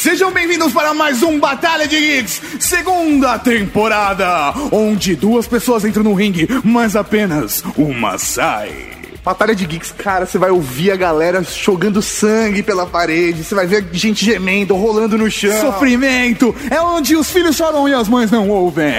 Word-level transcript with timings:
Sejam 0.00 0.32
bem-vindos 0.32 0.72
para 0.72 0.94
mais 0.94 1.22
um 1.22 1.38
Batalha 1.38 1.86
de 1.86 2.00
Geeks, 2.00 2.40
segunda 2.58 3.38
temporada, 3.38 4.50
onde 4.72 5.14
duas 5.14 5.46
pessoas 5.46 5.84
entram 5.84 6.02
no 6.02 6.14
ringue, 6.14 6.48
mas 6.64 6.96
apenas 6.96 7.62
uma 7.76 8.16
sai. 8.16 8.99
Batalha 9.24 9.54
de 9.54 9.66
Geeks, 9.66 9.92
cara, 9.92 10.24
você 10.24 10.38
vai 10.38 10.50
ouvir 10.50 10.90
a 10.92 10.96
galera 10.96 11.42
jogando 11.42 12.00
sangue 12.00 12.62
pela 12.62 12.86
parede, 12.86 13.44
você 13.44 13.54
vai 13.54 13.66
ver 13.66 13.86
gente 13.92 14.24
gemendo, 14.24 14.74
rolando 14.74 15.18
no 15.18 15.30
chão. 15.30 15.72
Sofrimento 15.72 16.54
é 16.70 16.80
onde 16.80 17.14
os 17.16 17.30
filhos 17.30 17.54
choram 17.54 17.86
e 17.86 17.92
as 17.92 18.08
mães 18.08 18.30
não 18.30 18.48
ouvem. 18.48 18.90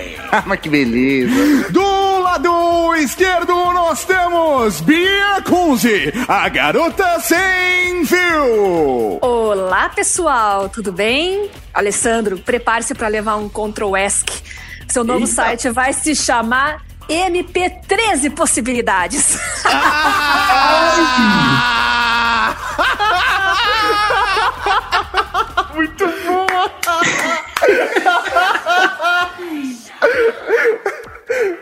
Mas 0.46 0.60
que 0.60 0.70
beleza. 0.70 1.70
Do 1.70 2.20
lado 2.20 2.94
esquerdo 2.96 3.54
nós 3.54 4.04
temos 4.04 4.80
Bia 4.80 5.42
Kunze, 5.44 6.12
a 6.26 6.48
garota 6.48 7.20
sem 7.20 8.04
fio. 8.06 9.18
Olá, 9.20 9.90
pessoal, 9.90 10.70
tudo 10.70 10.90
bem? 10.90 11.50
Alessandro, 11.74 12.38
prepare-se 12.38 12.94
para 12.94 13.08
levar 13.08 13.36
um 13.36 13.48
Ctrl 13.48 13.94
ESC. 13.96 14.42
Seu 14.88 15.04
novo 15.04 15.20
Eita. 15.20 15.32
site 15.32 15.70
vai 15.70 15.92
se 15.92 16.14
chamar 16.14 16.85
MP13 17.08 18.34
Possibilidades. 18.34 19.38
Muito 25.74 26.06
bom. 26.06 26.46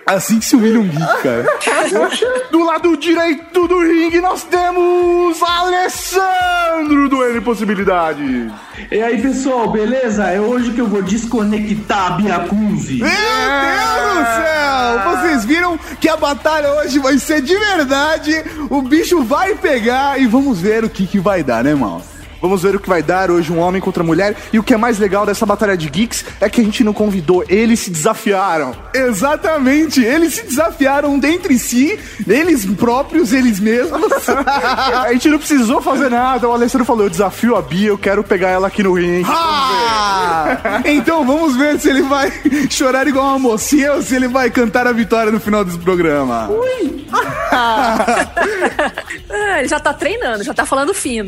Assim 0.06 0.38
que 0.38 0.44
se 0.44 0.54
humilha 0.54 0.78
um 0.78 0.88
geek, 0.88 1.22
cara. 1.22 1.46
Do 2.50 2.62
lado 2.62 2.96
direito 2.96 3.66
do 3.66 3.78
ringue 3.80 4.20
nós 4.20 4.44
temos 4.44 5.42
Alessandro 5.42 7.08
do 7.08 7.24
N 7.24 7.40
Possibilidades. 7.40 8.52
E 8.90 9.00
aí, 9.00 9.22
pessoal, 9.22 9.70
beleza? 9.70 10.24
É 10.24 10.38
hoje 10.38 10.72
que 10.72 10.80
eu 10.80 10.86
vou 10.86 11.02
desconectar 11.02 12.12
a 12.12 12.16
Biacunzi. 12.16 12.98
Meu 12.98 13.08
Deus 13.08 14.14
do 14.14 14.24
céu! 14.24 15.10
Vocês 15.10 15.44
viram 15.44 15.78
que 15.98 16.08
a 16.08 16.16
batalha 16.16 16.70
hoje 16.74 16.98
vai 16.98 17.18
ser 17.18 17.40
de 17.40 17.56
verdade. 17.56 18.44
O 18.68 18.82
bicho 18.82 19.22
vai 19.22 19.54
pegar 19.54 20.20
e 20.20 20.26
vamos 20.26 20.60
ver 20.60 20.84
o 20.84 20.90
que, 20.90 21.06
que 21.06 21.18
vai 21.18 21.42
dar, 21.42 21.64
né, 21.64 21.74
mal? 21.74 22.02
Vamos 22.40 22.62
ver 22.62 22.76
o 22.76 22.80
que 22.80 22.88
vai 22.88 23.02
dar 23.02 23.30
hoje 23.30 23.52
um 23.52 23.58
homem 23.58 23.80
contra 23.80 24.02
mulher. 24.02 24.36
E 24.52 24.58
o 24.58 24.62
que 24.62 24.74
é 24.74 24.76
mais 24.76 24.98
legal 24.98 25.26
dessa 25.26 25.46
batalha 25.46 25.76
de 25.76 25.88
geeks 25.88 26.24
é 26.40 26.48
que 26.48 26.60
a 26.60 26.64
gente 26.64 26.84
não 26.84 26.92
convidou, 26.92 27.44
eles 27.48 27.80
se 27.80 27.90
desafiaram. 27.90 28.74
Exatamente, 28.92 30.02
eles 30.02 30.34
se 30.34 30.42
desafiaram 30.44 31.18
dentre 31.18 31.58
si, 31.58 31.98
eles 32.26 32.64
próprios, 32.66 33.32
eles 33.32 33.60
mesmos. 33.60 34.02
a 34.28 35.12
gente 35.12 35.28
não 35.28 35.38
precisou 35.38 35.80
fazer 35.80 36.10
nada. 36.10 36.48
O 36.48 36.52
Alessandro 36.52 36.84
falou: 36.84 37.04
eu 37.04 37.10
desafio 37.10 37.56
a 37.56 37.62
Bia, 37.62 37.88
eu 37.88 37.98
quero 37.98 38.22
pegar 38.22 38.50
ela 38.50 38.68
aqui 38.68 38.82
no 38.82 38.92
ringue. 38.92 39.28
Ah! 39.28 40.80
Então 40.84 41.24
vamos 41.24 41.56
ver 41.56 41.78
se 41.80 41.88
ele 41.88 42.02
vai 42.02 42.32
chorar 42.70 43.06
igual 43.06 43.26
uma 43.26 43.38
mocinha 43.38 43.94
ou 43.94 44.02
se 44.02 44.14
ele 44.14 44.28
vai 44.28 44.50
cantar 44.50 44.86
a 44.86 44.92
vitória 44.92 45.32
no 45.32 45.40
final 45.40 45.64
desse 45.64 45.78
programa. 45.78 46.50
Ah, 47.56 48.04
ele 49.58 49.68
já 49.68 49.78
tá 49.78 49.92
treinando, 49.92 50.42
já 50.42 50.52
tá 50.52 50.66
falando 50.66 50.92
fino. 50.92 51.26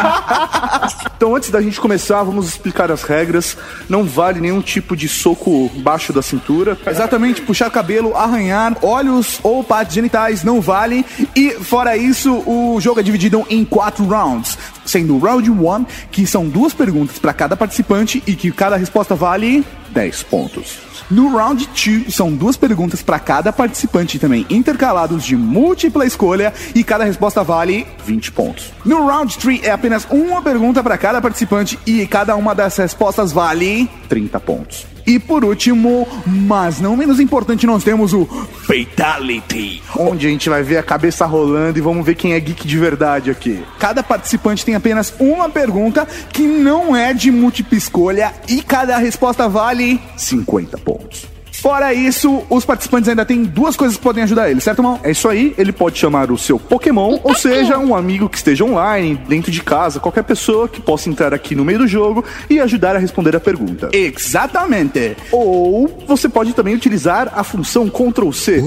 Então, 1.20 1.36
antes 1.36 1.50
da 1.50 1.60
gente 1.60 1.78
começar, 1.78 2.22
vamos 2.22 2.48
explicar 2.48 2.90
as 2.90 3.02
regras. 3.02 3.54
Não 3.90 4.04
vale 4.04 4.40
nenhum 4.40 4.62
tipo 4.62 4.96
de 4.96 5.06
soco 5.06 5.68
baixo 5.76 6.14
da 6.14 6.22
cintura. 6.22 6.78
Exatamente, 6.86 7.42
puxar 7.42 7.70
cabelo, 7.70 8.16
arranhar, 8.16 8.74
olhos 8.80 9.38
ou 9.42 9.62
partes 9.62 9.94
genitais 9.94 10.42
não 10.42 10.62
vale. 10.62 11.04
E 11.36 11.50
fora 11.50 11.94
isso, 11.94 12.42
o 12.46 12.80
jogo 12.80 13.00
é 13.00 13.02
dividido 13.02 13.44
em 13.50 13.66
quatro 13.66 14.02
rounds. 14.06 14.56
Sendo 14.90 15.14
o 15.14 15.18
round 15.20 15.48
1, 15.48 15.86
que 16.10 16.26
são 16.26 16.48
duas 16.48 16.74
perguntas 16.74 17.16
para 17.16 17.32
cada 17.32 17.56
participante 17.56 18.20
e 18.26 18.34
que 18.34 18.50
cada 18.50 18.74
resposta 18.74 19.14
vale 19.14 19.64
10 19.90 20.24
pontos. 20.24 20.78
No 21.08 21.28
round 21.36 21.64
2, 21.68 22.12
são 22.12 22.32
duas 22.32 22.56
perguntas 22.56 23.00
para 23.00 23.20
cada 23.20 23.52
participante 23.52 24.18
também, 24.18 24.44
intercalados 24.50 25.22
de 25.22 25.36
múltipla 25.36 26.04
escolha 26.04 26.52
e 26.74 26.82
cada 26.82 27.04
resposta 27.04 27.44
vale 27.44 27.86
20 28.04 28.32
pontos. 28.32 28.72
No 28.84 29.06
round 29.06 29.38
3, 29.38 29.62
é 29.62 29.70
apenas 29.70 30.04
uma 30.10 30.42
pergunta 30.42 30.82
para 30.82 30.98
cada 30.98 31.20
participante 31.20 31.78
e 31.86 32.04
cada 32.04 32.34
uma 32.34 32.52
das 32.52 32.76
respostas 32.76 33.30
vale 33.30 33.88
30 34.08 34.40
pontos. 34.40 34.86
E 35.06 35.18
por 35.18 35.44
último, 35.44 36.06
mas 36.26 36.80
não 36.80 36.96
menos 36.96 37.20
importante, 37.20 37.66
nós 37.66 37.82
temos 37.84 38.12
o 38.12 38.26
Fatality. 38.26 39.82
Onde 39.96 40.26
a 40.26 40.30
gente 40.30 40.48
vai 40.48 40.62
ver 40.62 40.78
a 40.78 40.82
cabeça 40.82 41.26
rolando 41.26 41.78
e 41.78 41.82
vamos 41.82 42.04
ver 42.04 42.14
quem 42.14 42.34
é 42.34 42.40
geek 42.40 42.66
de 42.66 42.78
verdade 42.78 43.30
aqui. 43.30 43.62
Cada 43.78 44.02
participante 44.02 44.64
tem 44.64 44.74
apenas 44.74 45.12
uma 45.18 45.48
pergunta 45.48 46.06
que 46.32 46.42
não 46.42 46.94
é 46.94 47.12
de 47.12 47.30
múltipla 47.30 47.76
escolha 47.76 48.34
e 48.48 48.62
cada 48.62 48.96
resposta 48.98 49.48
vale 49.48 50.00
50 50.16 50.78
pontos. 50.78 51.39
Fora 51.60 51.92
isso, 51.92 52.42
os 52.48 52.64
participantes 52.64 53.08
ainda 53.08 53.24
têm 53.24 53.44
duas 53.44 53.76
coisas 53.76 53.96
que 53.96 54.02
podem 54.02 54.22
ajudar 54.22 54.50
eles, 54.50 54.64
certo, 54.64 54.82
Mal? 54.82 54.98
É 55.02 55.10
isso 55.10 55.28
aí, 55.28 55.54
ele 55.58 55.72
pode 55.72 55.98
chamar 55.98 56.30
o 56.30 56.38
seu 56.38 56.58
Pokémon, 56.58 57.18
ou 57.22 57.34
seja, 57.34 57.78
um 57.78 57.94
amigo 57.94 58.30
que 58.30 58.38
esteja 58.38 58.64
online, 58.64 59.20
dentro 59.28 59.50
de 59.50 59.62
casa, 59.62 60.00
qualquer 60.00 60.24
pessoa 60.24 60.68
que 60.68 60.80
possa 60.80 61.10
entrar 61.10 61.34
aqui 61.34 61.54
no 61.54 61.62
meio 61.64 61.80
do 61.80 61.86
jogo 61.86 62.24
e 62.48 62.58
ajudar 62.60 62.96
a 62.96 62.98
responder 62.98 63.36
a 63.36 63.40
pergunta. 63.40 63.90
Exatamente. 63.92 65.16
Ou 65.30 65.88
você 66.06 66.28
pode 66.30 66.54
também 66.54 66.74
utilizar 66.74 67.30
a 67.34 67.44
função 67.44 67.90
Ctrl 67.90 68.32
C. 68.32 68.62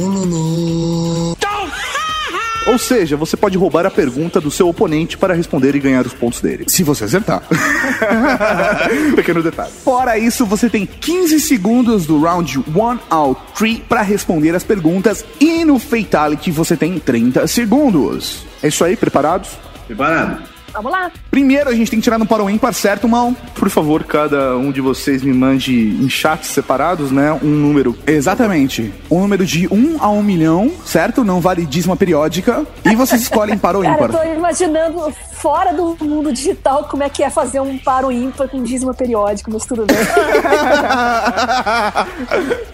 Ou 2.66 2.78
seja, 2.78 3.18
você 3.18 3.36
pode 3.36 3.58
roubar 3.58 3.86
a 3.86 3.92
pergunta 3.92 4.40
do 4.40 4.50
seu 4.50 4.68
oponente 4.68 5.18
para 5.18 5.34
responder 5.34 5.76
e 5.76 5.80
ganhar 5.80 6.06
os 6.06 6.14
pontos 6.14 6.42
dele. 6.42 6.66
Se 6.68 6.84
você 6.84 7.04
acertar. 7.04 7.44
Pequeno 9.16 9.44
detalhe. 9.44 9.72
Fora 9.84 10.18
isso, 10.18 10.46
você 10.46 10.70
tem 10.70 10.86
15 10.86 11.40
segundos 11.40 12.06
do 12.06 12.20
round 12.22 12.60
1 12.60 13.00
ao 13.10 13.36
3 13.36 13.80
para 13.88 14.02
responder 14.02 14.56
as 14.56 14.64
perguntas 14.64 15.26
e 15.40 15.66
no 15.66 15.78
Fatality 15.78 16.52
você 16.52 16.78
tem 16.78 17.00
30 17.00 17.48
segundos. 17.48 18.46
É 18.62 18.68
isso 18.68 18.84
aí, 18.84 18.96
preparados? 18.96 19.52
Preparado? 19.86 20.53
Vamos 20.74 20.92
lá. 20.92 21.12
Primeiro 21.32 21.70
a 21.70 21.74
gente 21.76 21.90
tem 21.92 22.00
que 22.00 22.04
tirar 22.04 22.18
no 22.18 22.26
para 22.26 22.44
o 22.44 22.50
ímpar, 22.50 22.74
certo, 22.74 23.08
Mal? 23.08 23.34
Por 23.56 23.70
favor, 23.70 24.04
cada 24.04 24.58
um 24.58 24.72
de 24.72 24.82
vocês 24.82 25.22
me 25.24 25.34
mande 25.34 25.74
em 25.74 26.10
chats 26.10 26.50
separados, 26.50 27.12
né? 27.12 27.32
Um 27.44 27.48
número. 27.50 27.96
Exatamente. 28.08 28.94
Um 29.10 29.22
número 29.22 29.46
de 29.46 29.68
1 29.72 29.98
a 30.02 30.10
1 30.10 30.24
milhão, 30.24 30.72
certo? 30.86 31.24
Não 31.24 31.40
vale 31.40 31.66
dízima 31.66 31.96
periódica. 31.96 32.66
E 32.86 32.96
vocês 32.96 33.22
escolhem 33.24 33.58
para 33.58 33.78
o 33.78 33.84
Cara, 33.84 33.94
eu 34.02 34.06
ímpar. 34.08 34.22
tô 34.22 34.34
imaginando 34.34 35.14
fora 35.34 35.74
do 35.74 35.96
mundo 36.02 36.32
digital 36.34 36.86
como 36.86 37.04
é 37.04 37.10
que 37.10 37.22
é 37.24 37.30
fazer 37.30 37.60
um 37.60 37.78
paro 37.78 38.12
ímpar 38.12 38.48
com 38.48 38.64
dízimo 38.64 38.94
periódico, 38.94 39.52
mas 39.52 39.66
tudo 39.66 39.86
bem. 39.86 39.96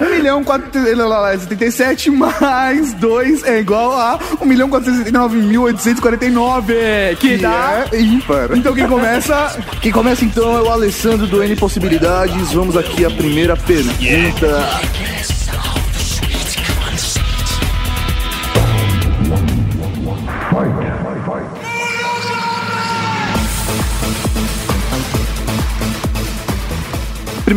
1.477 0.00 2.10
mais 2.10 2.92
2 2.94 3.44
é 3.44 3.60
igual 3.60 3.92
a 3.92 4.18
1.479.849, 4.42 7.16
que 7.16 7.36
dá... 7.36 7.84
é 7.92 8.00
ímpar. 8.00 8.56
Então 8.56 8.72
quem 8.74 8.86
começa... 8.86 9.60
Quem 9.80 9.90
começa 9.90 10.24
então 10.24 10.56
é 10.56 10.62
o 10.62 10.70
Alessandro 10.70 11.26
do 11.26 11.42
N 11.42 11.56
Possibilidades. 11.56 12.52
Vamos 12.52 12.76
aqui 12.76 13.04
à 13.04 13.10
primeira 13.10 13.56
pergunta. 13.56 14.68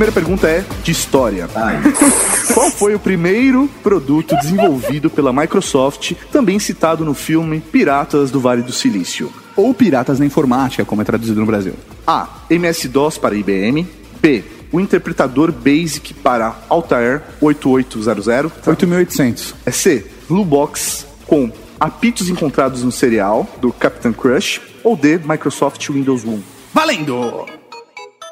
Primeira 0.04 0.20
pergunta 0.20 0.48
é 0.50 0.66
de 0.84 0.92
história. 0.92 1.48
Ai, 1.56 1.80
Qual 2.54 2.70
foi 2.70 2.94
o 2.94 3.00
primeiro 3.00 3.70
produto 3.82 4.36
desenvolvido 4.36 5.10
pela 5.10 5.32
Microsoft, 5.32 6.12
também 6.30 6.60
citado 6.60 7.06
no 7.06 7.14
filme 7.14 7.62
Piratas 7.62 8.30
do 8.30 8.38
Vale 8.42 8.62
do 8.62 8.74
Silício? 8.74 9.32
Ou 9.56 9.74
Piratas 9.74 10.20
na 10.20 10.26
Informática, 10.26 10.84
como 10.84 11.02
é 11.02 11.06
traduzido 11.06 11.40
no 11.40 11.46
Brasil. 11.46 11.74
A. 12.06 12.28
MS-DOS 12.50 13.18
para 13.18 13.34
IBM. 13.34 13.88
B. 14.22 14.44
O 14.74 14.80
interpretador 14.82 15.54
BASIC 15.54 16.14
para 16.16 16.54
Altair 16.68 17.22
8800. 17.40 18.52
8.800. 18.66 19.54
É 19.66 19.72
C. 19.72 20.06
Blue 20.28 20.44
Box 20.44 21.06
com 21.26 21.50
apitos 21.80 22.28
encontrados 22.28 22.84
no 22.84 22.92
cereal 22.92 23.50
do 23.62 23.72
Captain 23.72 24.12
Crush. 24.12 24.60
Ou 24.84 24.98
D. 24.98 25.18
Microsoft 25.18 25.88
Windows 25.88 26.26
1. 26.26 26.42
Valendo! 26.74 27.46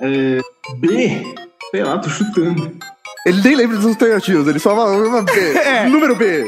é, 0.01 0.41
B? 0.77 1.23
Sei 1.71 1.83
lá, 1.83 1.97
tô 1.97 2.09
chutando. 2.09 2.75
Ele 3.25 3.41
nem 3.41 3.55
lembra 3.55 3.77
dos 3.77 3.85
alternativos, 3.85 4.47
ele 4.47 4.59
só 4.59 4.75
fala 4.75 5.21
B. 5.23 5.31
É. 5.57 5.87
Número 5.87 6.15
B. 6.15 6.43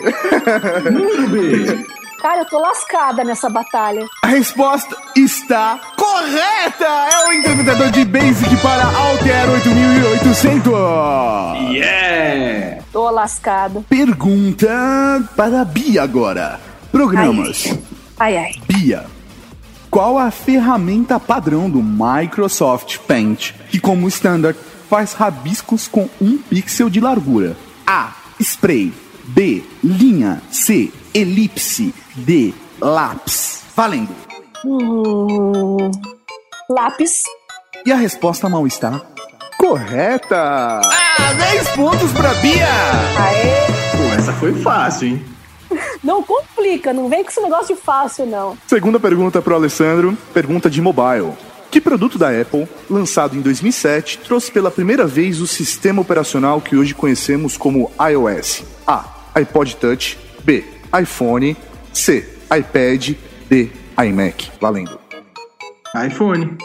Número 0.92 1.28
B. 1.30 1.86
Cara, 2.22 2.42
eu 2.42 2.46
tô 2.46 2.60
lascada 2.60 3.24
nessa 3.24 3.50
batalha. 3.50 4.06
A 4.24 4.28
resposta 4.28 4.96
está 5.16 5.80
correta! 5.98 6.86
É 6.86 7.28
o 7.28 7.34
interpretador 7.34 7.92
de 7.92 8.06
Basic 8.06 8.56
para 8.62 8.86
Alter 8.86 9.50
8800. 9.52 10.74
Yeah! 11.74 12.82
Tô 12.94 13.10
lascada. 13.10 13.84
Pergunta 13.90 14.70
para 15.36 15.62
a 15.62 15.66
Bia 15.66 16.04
agora. 16.04 16.60
Programas. 16.92 17.78
Ai, 18.18 18.38
ai. 18.38 18.52
Bia. 18.68 19.06
Qual 19.92 20.18
a 20.18 20.32
ferramenta 20.32 21.20
padrão 21.20 21.70
do 21.70 21.84
Microsoft 21.84 23.00
Paint 23.00 23.52
que, 23.70 23.80
como 23.80 24.08
standard, 24.08 24.58
faz 24.94 25.14
rabiscos 25.14 25.88
com 25.88 26.08
um 26.22 26.38
pixel 26.38 26.88
de 26.88 27.00
largura? 27.00 27.58
A. 27.84 28.12
Spray. 28.40 28.94
B. 29.24 29.64
Linha. 29.84 30.40
C. 30.52 30.94
Elipse. 31.12 31.92
D. 32.14 32.54
Lápis. 32.80 33.64
Valendo. 33.76 34.16
Hum, 34.64 35.90
lápis. 36.70 37.24
E 37.84 37.92
a 37.92 37.96
resposta 37.96 38.48
mal 38.48 38.68
está? 38.68 39.02
Correta! 39.58 40.82
Ah, 40.86 41.34
10 41.40 41.70
pontos 41.70 42.12
pra 42.12 42.32
Bia! 42.36 42.68
Aê. 42.68 43.98
Pô, 43.98 44.16
essa 44.16 44.32
foi 44.34 44.54
fácil, 44.62 45.08
hein? 45.08 45.26
Não 46.04 46.22
complica, 46.22 46.94
não 46.94 47.10
vem 47.10 47.24
com 47.24 47.32
esse 47.32 47.42
negócio 47.42 47.76
de 47.76 47.82
fácil, 47.82 48.28
não. 48.28 48.56
Segunda 48.68 49.00
pergunta 49.00 49.42
pro 49.42 49.56
Alessandro, 49.56 50.16
pergunta 50.34 50.70
de 50.70 50.82
mobile. 50.82 51.34
Que 51.74 51.82
produto 51.82 52.20
da 52.20 52.30
Apple, 52.30 52.68
lançado 52.88 53.36
em 53.36 53.42
2007, 53.42 54.20
trouxe 54.20 54.52
pela 54.52 54.70
primeira 54.70 55.08
vez 55.08 55.42
o 55.42 55.48
sistema 55.48 56.04
operacional 56.04 56.62
que 56.62 56.76
hoje 56.76 56.94
conhecemos 56.94 57.58
como 57.58 57.92
iOS? 58.12 58.64
A. 58.86 59.06
iPod 59.40 59.76
Touch. 59.78 60.20
B. 60.44 60.64
iPhone. 61.02 61.58
C. 61.92 62.30
iPad. 62.56 63.16
D. 63.50 63.72
iMac. 64.06 64.52
Valendo. 64.62 65.00
iPhone. 66.06 66.56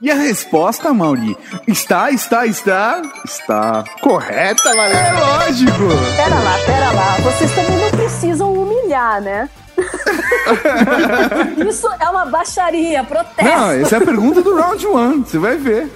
E 0.00 0.10
a 0.10 0.14
resposta, 0.14 0.94
Mauri? 0.94 1.36
Está, 1.68 2.10
está, 2.10 2.46
está. 2.46 3.02
Está 3.26 3.84
correta, 4.00 4.70
É 4.70 4.74
valendo. 4.74 5.20
lógico! 5.20 5.88
Pera 6.16 6.38
lá, 6.38 6.58
pera 6.64 6.92
lá. 6.92 7.16
Vocês 7.18 7.50
também 7.54 7.76
não 7.78 7.90
precisam 7.90 8.54
humilhar, 8.54 9.20
né? 9.20 9.50
Isso 11.68 11.88
é 12.00 12.08
uma 12.08 12.26
baixaria, 12.26 13.04
protesto. 13.04 13.44
Não, 13.44 13.70
essa 13.70 13.96
é 13.96 13.98
a 13.98 14.04
pergunta 14.04 14.42
do 14.42 14.54
round 14.56 14.86
one, 14.86 15.24
você 15.24 15.38
vai 15.38 15.56
ver. 15.56 15.90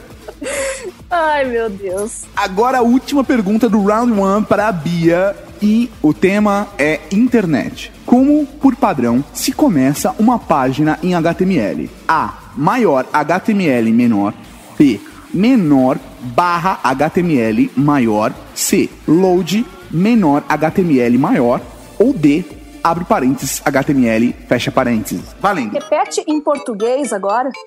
Ai, 1.10 1.44
meu 1.44 1.68
Deus. 1.68 2.22
Agora 2.36 2.78
a 2.78 2.82
última 2.82 3.24
pergunta 3.24 3.68
do 3.68 3.84
round 3.84 4.12
one 4.12 4.44
para 4.44 4.68
a 4.68 4.72
Bia 4.72 5.36
e 5.60 5.90
o 6.00 6.14
tema 6.14 6.68
é 6.78 7.00
internet. 7.10 7.92
Como, 8.06 8.46
por 8.46 8.76
padrão, 8.76 9.24
se 9.32 9.52
começa 9.52 10.14
uma 10.18 10.38
página 10.38 10.98
em 11.02 11.14
HTML? 11.14 11.90
A. 12.08 12.34
Maior 12.56 13.06
HTML 13.12 13.92
menor. 13.92 14.34
B. 14.78 15.00
Menor 15.32 15.98
barra 16.20 16.80
HTML 16.82 17.70
maior. 17.76 18.32
C. 18.54 18.88
Load 19.06 19.66
menor 19.90 20.44
HTML 20.48 21.18
maior. 21.18 21.60
Ou 21.98 22.12
D. 22.12 22.44
Abre 22.82 23.04
parênteses 23.04 23.60
HTML, 23.64 24.34
fecha 24.48 24.70
parênteses. 24.72 25.22
Valendo. 25.40 25.72
Repete 25.72 26.24
em 26.26 26.40
português 26.40 27.12
agora. 27.12 27.50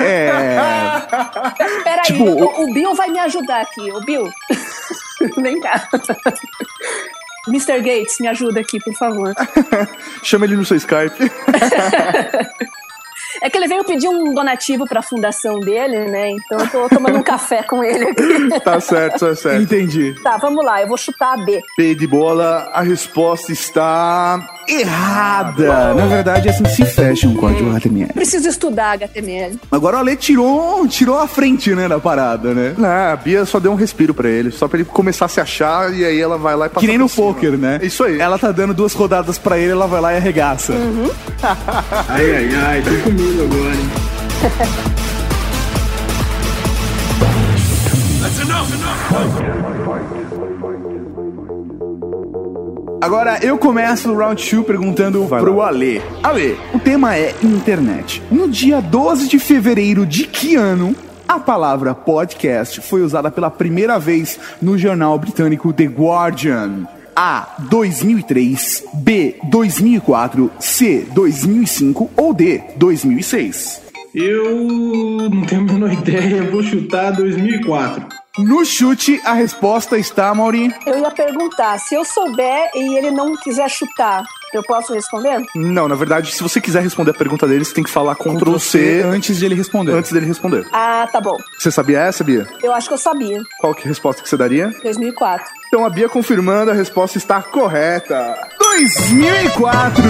É. 0.00 0.56
Peraí, 1.82 2.04
Tipo, 2.04 2.24
o, 2.24 2.64
o 2.64 2.72
Bill 2.74 2.94
vai 2.94 3.08
me 3.10 3.18
ajudar 3.20 3.62
aqui. 3.62 3.90
O 3.92 4.00
Bill, 4.00 4.28
vem 5.38 5.60
cá. 5.60 5.88
Mr. 7.48 7.80
Gates, 7.80 8.18
me 8.20 8.26
ajuda 8.28 8.60
aqui, 8.60 8.78
por 8.80 8.94
favor. 8.94 9.34
Chama 10.22 10.46
ele 10.46 10.56
no 10.56 10.64
seu 10.64 10.76
Skype. 10.76 11.30
É 13.44 13.50
que 13.50 13.58
ele 13.58 13.68
veio 13.68 13.84
pedir 13.84 14.08
um 14.08 14.32
donativo 14.32 14.86
pra 14.86 15.02
fundação 15.02 15.60
dele, 15.60 16.06
né? 16.06 16.30
Então 16.30 16.58
eu 16.58 16.70
tô 16.70 16.88
tomando 16.88 17.18
um 17.18 17.22
café 17.22 17.62
com 17.62 17.84
ele 17.84 18.04
aqui. 18.04 18.60
tá 18.64 18.80
certo, 18.80 19.20
tá 19.20 19.36
certo. 19.36 19.62
Entendi. 19.62 20.14
Tá, 20.22 20.38
vamos 20.38 20.64
lá, 20.64 20.80
eu 20.80 20.88
vou 20.88 20.96
chutar 20.96 21.34
a 21.34 21.44
B. 21.44 21.60
P 21.76 21.94
de 21.94 22.06
bola, 22.06 22.70
a 22.72 22.80
resposta 22.80 23.52
está 23.52 24.53
Errada! 24.68 25.94
Na 25.94 26.06
verdade, 26.06 26.48
assim 26.48 26.64
se 26.66 26.84
fecha 26.84 27.28
um 27.28 27.34
código 27.34 27.70
HTML. 27.70 28.12
Preciso 28.12 28.48
estudar 28.48 28.92
HTML. 28.92 29.58
Agora 29.70 29.96
o 29.96 30.00
Ale 30.00 30.16
tirou, 30.16 30.86
tirou 30.88 31.18
a 31.18 31.26
frente, 31.28 31.74
né, 31.74 31.88
da 31.88 31.98
parada, 31.98 32.54
né? 32.54 32.74
Não, 32.76 32.88
a 32.88 33.16
Bia 33.16 33.44
só 33.44 33.58
deu 33.60 33.72
um 33.72 33.76
respiro 33.76 34.14
pra 34.14 34.28
ele, 34.28 34.50
só 34.50 34.66
pra 34.68 34.78
ele 34.78 34.88
começar 34.88 35.26
a 35.26 35.28
se 35.28 35.40
achar 35.40 35.92
e 35.94 36.04
aí 36.04 36.20
ela 36.20 36.38
vai 36.38 36.56
lá 36.56 36.66
e 36.66 36.68
passa 36.68 36.80
Que 36.80 36.86
nem 36.86 36.98
no 36.98 37.08
poker, 37.08 37.52
né? 37.52 37.78
Isso 37.82 38.04
aí. 38.04 38.20
Ela 38.20 38.38
tá 38.38 38.52
dando 38.52 38.74
duas 38.74 38.92
rodadas 38.94 39.38
pra 39.38 39.58
ele, 39.58 39.72
ela 39.72 39.86
vai 39.86 40.00
lá 40.00 40.12
e 40.12 40.16
arregaça. 40.16 40.74
Ai, 42.08 42.34
ai, 42.36 42.48
ai, 42.54 42.82
tô 42.82 42.90
com 43.04 43.10
medo 43.10 43.42
agora, 43.42 43.74
hein? 43.74 43.90
Agora 53.04 53.38
eu 53.42 53.58
começo 53.58 54.10
o 54.10 54.16
round 54.16 54.50
2 54.50 54.64
perguntando 54.64 55.26
Vai 55.26 55.38
pro 55.38 55.56
lá. 55.56 55.68
Ale. 55.68 56.00
Ale, 56.22 56.58
o 56.72 56.78
tema 56.78 57.14
é 57.14 57.34
internet. 57.42 58.22
No 58.30 58.48
dia 58.48 58.80
12 58.80 59.28
de 59.28 59.38
fevereiro 59.38 60.06
de 60.06 60.24
que 60.24 60.54
ano 60.54 60.96
a 61.28 61.38
palavra 61.38 61.94
podcast 61.94 62.80
foi 62.80 63.02
usada 63.02 63.30
pela 63.30 63.50
primeira 63.50 63.98
vez 63.98 64.40
no 64.62 64.78
jornal 64.78 65.18
britânico 65.18 65.70
The 65.70 65.84
Guardian? 65.84 66.88
A. 67.14 67.56
2003, 67.68 68.84
B. 68.94 69.36
2004, 69.50 70.50
C. 70.58 71.06
2005 71.12 72.10
ou 72.16 72.32
D. 72.32 72.62
2006? 72.76 73.82
Eu 74.14 75.28
não 75.30 75.42
tenho 75.42 75.60
a 75.60 75.64
menor 75.64 75.92
ideia, 75.92 76.50
vou 76.50 76.62
chutar 76.62 77.10
2004. 77.12 78.23
No 78.38 78.64
chute, 78.64 79.20
a 79.24 79.32
resposta 79.32 79.96
está, 79.96 80.34
Mauri. 80.34 80.74
Eu 80.84 80.98
ia 80.98 81.10
perguntar, 81.10 81.78
se 81.78 81.94
eu 81.94 82.04
souber 82.04 82.68
e 82.74 82.98
ele 82.98 83.12
não 83.12 83.36
quiser 83.36 83.70
chutar, 83.70 84.24
eu 84.52 84.62
posso 84.64 84.92
responder? 84.92 85.40
Não, 85.54 85.86
na 85.86 85.94
verdade, 85.94 86.32
se 86.32 86.42
você 86.42 86.60
quiser 86.60 86.82
responder 86.82 87.12
a 87.12 87.14
pergunta 87.14 87.46
dele, 87.46 87.64
você 87.64 87.72
tem 87.74 87.84
que 87.84 87.90
falar 87.90 88.16
Ctrl 88.16 88.58
C 88.58 89.02
antes 89.04 89.36
de 89.38 89.44
ele 89.44 89.54
responder. 89.54 89.92
antes 89.92 90.10
dele 90.12 90.26
responder. 90.26 90.66
Ah, 90.72 91.08
tá 91.12 91.20
bom. 91.20 91.36
Você 91.58 91.70
sabia 91.70 92.00
essa, 92.00 92.24
Bia? 92.24 92.48
Eu 92.62 92.72
acho 92.74 92.88
que 92.88 92.94
eu 92.94 92.98
sabia. 92.98 93.40
Qual 93.60 93.72
que 93.72 93.82
é 93.82 93.84
a 93.84 93.88
resposta 93.88 94.20
que 94.22 94.28
você 94.28 94.36
daria? 94.36 94.74
2004. 94.82 95.46
Então 95.68 95.84
a 95.86 95.90
Bia 95.90 96.08
confirmando, 96.08 96.72
a 96.72 96.74
resposta 96.74 97.18
está 97.18 97.40
correta. 97.40 98.36
2004! 98.58 100.02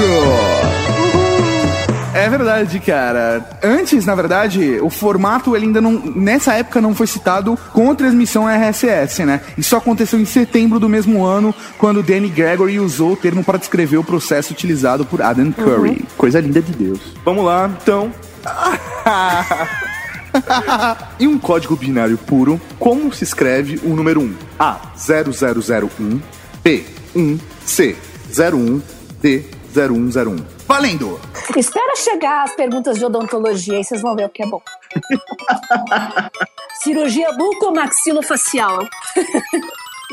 É 2.15 2.29
verdade, 2.29 2.79
cara. 2.79 3.45
Antes, 3.61 4.07
na 4.07 4.15
verdade, 4.15 4.79
o 4.81 4.89
formato 4.89 5.57
ele 5.57 5.67
ainda 5.67 5.81
não. 5.81 5.93
Nessa 6.15 6.55
época 6.55 6.81
não 6.81 6.95
foi 6.95 7.09
citado 7.09 7.59
com 7.73 7.91
a 7.91 7.95
transmissão 7.95 8.49
RSS, 8.49 9.25
né? 9.25 9.41
Isso 9.59 9.75
aconteceu 9.75 10.21
em 10.21 10.25
setembro 10.25 10.79
do 10.79 10.89
mesmo 10.89 11.25
ano, 11.25 11.53
quando 11.77 12.05
Danny 12.05 12.29
Gregory 12.29 12.79
usou 12.79 13.13
o 13.13 13.17
termo 13.17 13.43
para 13.43 13.59
descrever 13.59 13.97
o 13.97 14.05
processo 14.05 14.53
utilizado 14.53 15.05
por 15.05 15.21
Adam 15.21 15.51
Curry. 15.51 16.05
Coisa 16.17 16.41
linda 16.41 16.63
de 16.63 16.73
Deus. 16.73 17.01
Vamos 17.25 17.45
lá, 17.45 17.69
então. 17.83 18.13
em 21.19 21.27
um 21.27 21.39
código 21.39 21.75
binário 21.75 22.17
puro, 22.17 22.61
como 22.79 23.13
se 23.13 23.25
escreve 23.25 23.81
o 23.83 23.95
número 23.95 24.21
1? 24.21 24.35
A. 24.59 24.79
0001. 24.97 26.21
B. 26.63 26.85
1. 27.17 27.39
C. 27.67 27.97
01. 28.39 28.81
D. 29.21 29.43
0101. 29.75 30.54
Valendo! 30.67 31.21
Espera 31.57 31.95
chegar 31.97 32.45
as 32.45 32.55
perguntas 32.55 32.99
de 32.99 33.05
odontologia 33.05 33.77
aí 33.77 33.85
vocês 33.85 34.01
vão 34.01 34.17
ver 34.17 34.27
o 34.27 34.29
que 34.31 34.43
é 34.43 34.47
bom. 34.47 34.63
Cirurgia 36.83 37.33
bucomaxilofacial. 37.33 38.87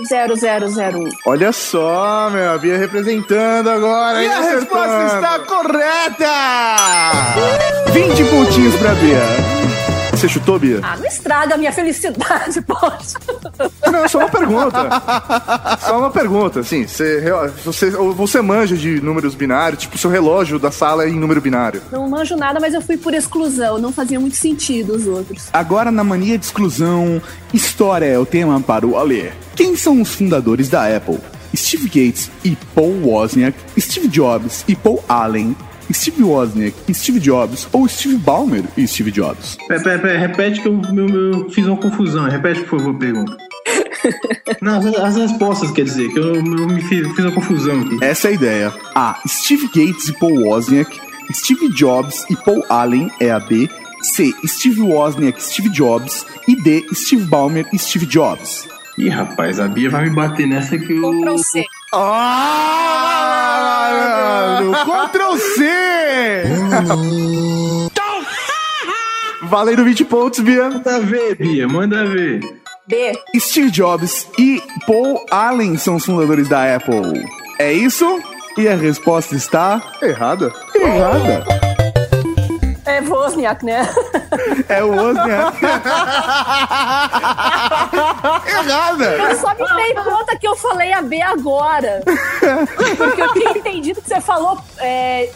0001. 0.07 1.09
Olha 1.25 1.51
só, 1.51 2.29
meu, 2.31 2.53
a 2.53 2.57
Bia 2.57 2.77
representando 2.77 3.69
agora. 3.69 4.23
E 4.23 4.27
a 4.27 4.41
resposta 4.41 5.05
está 5.05 5.39
correta! 5.39 6.31
20 7.91 8.23
pontinhos 8.25 8.75
pra 8.77 8.93
Bia. 8.95 9.80
Você 10.21 10.29
chutou, 10.29 10.59
Bia? 10.59 10.79
Ah, 10.83 10.95
não 10.97 11.05
estraga 11.07 11.55
a 11.55 11.57
minha 11.57 11.71
felicidade, 11.71 12.61
poxa. 12.61 13.17
Não, 13.91 14.07
só 14.07 14.19
uma 14.19 14.29
pergunta. 14.29 14.77
só 15.79 15.97
uma 15.97 16.11
pergunta, 16.11 16.59
assim. 16.59 16.85
Você, 16.85 17.23
você, 17.65 17.89
você 17.89 18.39
manja 18.39 18.77
de 18.77 19.01
números 19.01 19.33
binários, 19.33 19.81
tipo, 19.81 19.97
seu 19.97 20.11
relógio 20.11 20.59
da 20.59 20.69
sala 20.69 21.05
é 21.05 21.09
em 21.09 21.19
número 21.19 21.41
binário. 21.41 21.81
Não 21.91 22.07
manjo 22.07 22.35
nada, 22.35 22.59
mas 22.59 22.75
eu 22.75 22.81
fui 22.83 22.97
por 22.97 23.15
exclusão. 23.15 23.79
Não 23.79 23.91
fazia 23.91 24.19
muito 24.19 24.35
sentido 24.35 24.93
os 24.93 25.07
outros. 25.07 25.49
Agora, 25.51 25.89
na 25.89 26.03
mania 26.03 26.37
de 26.37 26.45
exclusão, 26.45 27.19
história 27.51 28.05
é 28.05 28.19
o 28.19 28.25
tema 28.25 28.61
para 28.61 28.85
o 28.85 28.97
Alê. 28.97 29.31
Quem 29.55 29.75
são 29.75 29.99
os 30.03 30.13
fundadores 30.13 30.69
da 30.69 30.95
Apple? 30.95 31.17
Steve 31.55 31.87
Gates 31.87 32.29
e 32.45 32.55
Paul 32.75 33.07
Wozniak, 33.07 33.57
Steve 33.79 34.07
Jobs 34.07 34.63
e 34.67 34.75
Paul 34.75 35.03
Allen, 35.09 35.55
Steve 35.93 36.23
Wozniak 36.23 36.75
e 36.87 36.93
Steve 36.93 37.19
Jobs 37.19 37.67
ou 37.71 37.87
Steve 37.87 38.15
Ballmer 38.17 38.63
e 38.77 38.87
Steve 38.87 39.11
Jobs? 39.11 39.57
Pera, 39.67 39.81
pera, 39.81 39.99
pera, 39.99 40.19
repete 40.19 40.61
que 40.61 40.67
eu, 40.67 40.81
eu, 40.95 41.09
eu 41.09 41.49
fiz 41.49 41.65
uma 41.65 41.77
confusão. 41.77 42.29
Repete, 42.29 42.61
por 42.61 42.79
favor, 42.79 42.95
a 42.95 42.99
pergunta. 42.99 43.37
Não, 44.61 44.77
as, 44.77 44.85
as 44.85 45.15
respostas, 45.17 45.71
quer 45.71 45.83
dizer, 45.83 46.09
que 46.09 46.19
eu, 46.19 46.35
eu 46.35 46.43
me 46.43 46.81
fiz, 46.81 47.07
fiz 47.09 47.25
uma 47.25 47.31
confusão 47.31 47.81
aqui. 47.81 47.97
Essa 48.01 48.27
é 48.27 48.31
a 48.31 48.33
ideia. 48.33 48.73
A. 48.95 49.19
Steve 49.27 49.67
Gates 49.67 50.09
e 50.09 50.13
Paul 50.13 50.45
Wozniak. 50.45 50.99
Steve 51.33 51.69
Jobs 51.69 52.25
e 52.29 52.35
Paul 52.35 52.63
Allen 52.69 53.09
é 53.19 53.31
a 53.31 53.39
B. 53.39 53.69
C. 54.01 54.33
Steve 54.45 54.81
Wozniak 54.81 55.39
e 55.39 55.43
Steve 55.43 55.69
Jobs. 55.69 56.25
E 56.47 56.55
D. 56.55 56.85
Steve 56.93 57.25
Ballmer 57.25 57.67
e 57.71 57.77
Steve 57.77 58.05
Jobs. 58.05 58.67
Ih, 58.97 59.09
rapaz, 59.09 59.59
a 59.59 59.67
Bia 59.67 59.89
vai 59.89 60.09
me 60.09 60.15
bater 60.15 60.47
nessa 60.47 60.77
que 60.77 60.93
eu. 60.93 61.21
Ctrl 61.21 61.37
C. 61.37 61.63
Ah, 61.93 63.30
mano, 63.91 64.73
Ctrl 64.85 65.37
C! 65.37 66.43
Valendo 69.43 69.83
20 69.83 70.05
pontos, 70.05 70.39
Bia. 70.39 70.69
Manda 70.69 70.99
ver, 70.99 71.35
Bia, 71.35 71.67
manda 71.67 72.05
ver. 72.05 72.39
B. 72.87 73.11
Steve 73.39 73.69
Jobs 73.71 74.27
e 74.37 74.61
Paul 74.85 75.25
Allen 75.29 75.77
são 75.77 75.95
os 75.95 76.05
fundadores 76.05 76.47
da 76.49 76.75
Apple. 76.75 77.25
É 77.59 77.71
isso? 77.71 78.21
E 78.57 78.67
a 78.67 78.75
resposta 78.75 79.35
está 79.35 79.81
Errada? 80.01 80.51
errada. 80.75 81.70
É 82.91 83.01
Wozniak, 83.01 83.65
né? 83.65 83.87
É 84.67 84.83
o 84.83 84.91
Wozniak. 84.91 85.57
errada. 88.59 89.05
Eu 89.05 89.35
só 89.37 89.49
me 89.53 89.75
dei 89.75 89.93
conta 89.95 90.37
que 90.37 90.47
eu 90.47 90.55
falei 90.55 90.91
a 90.91 91.01
B 91.01 91.21
agora. 91.21 92.01
Porque 92.97 93.21
eu 93.21 93.33
tinha 93.33 93.51
entendido 93.51 94.01
que 94.01 94.07
você 94.09 94.19
falou. 94.21 94.57
é, 94.79 95.29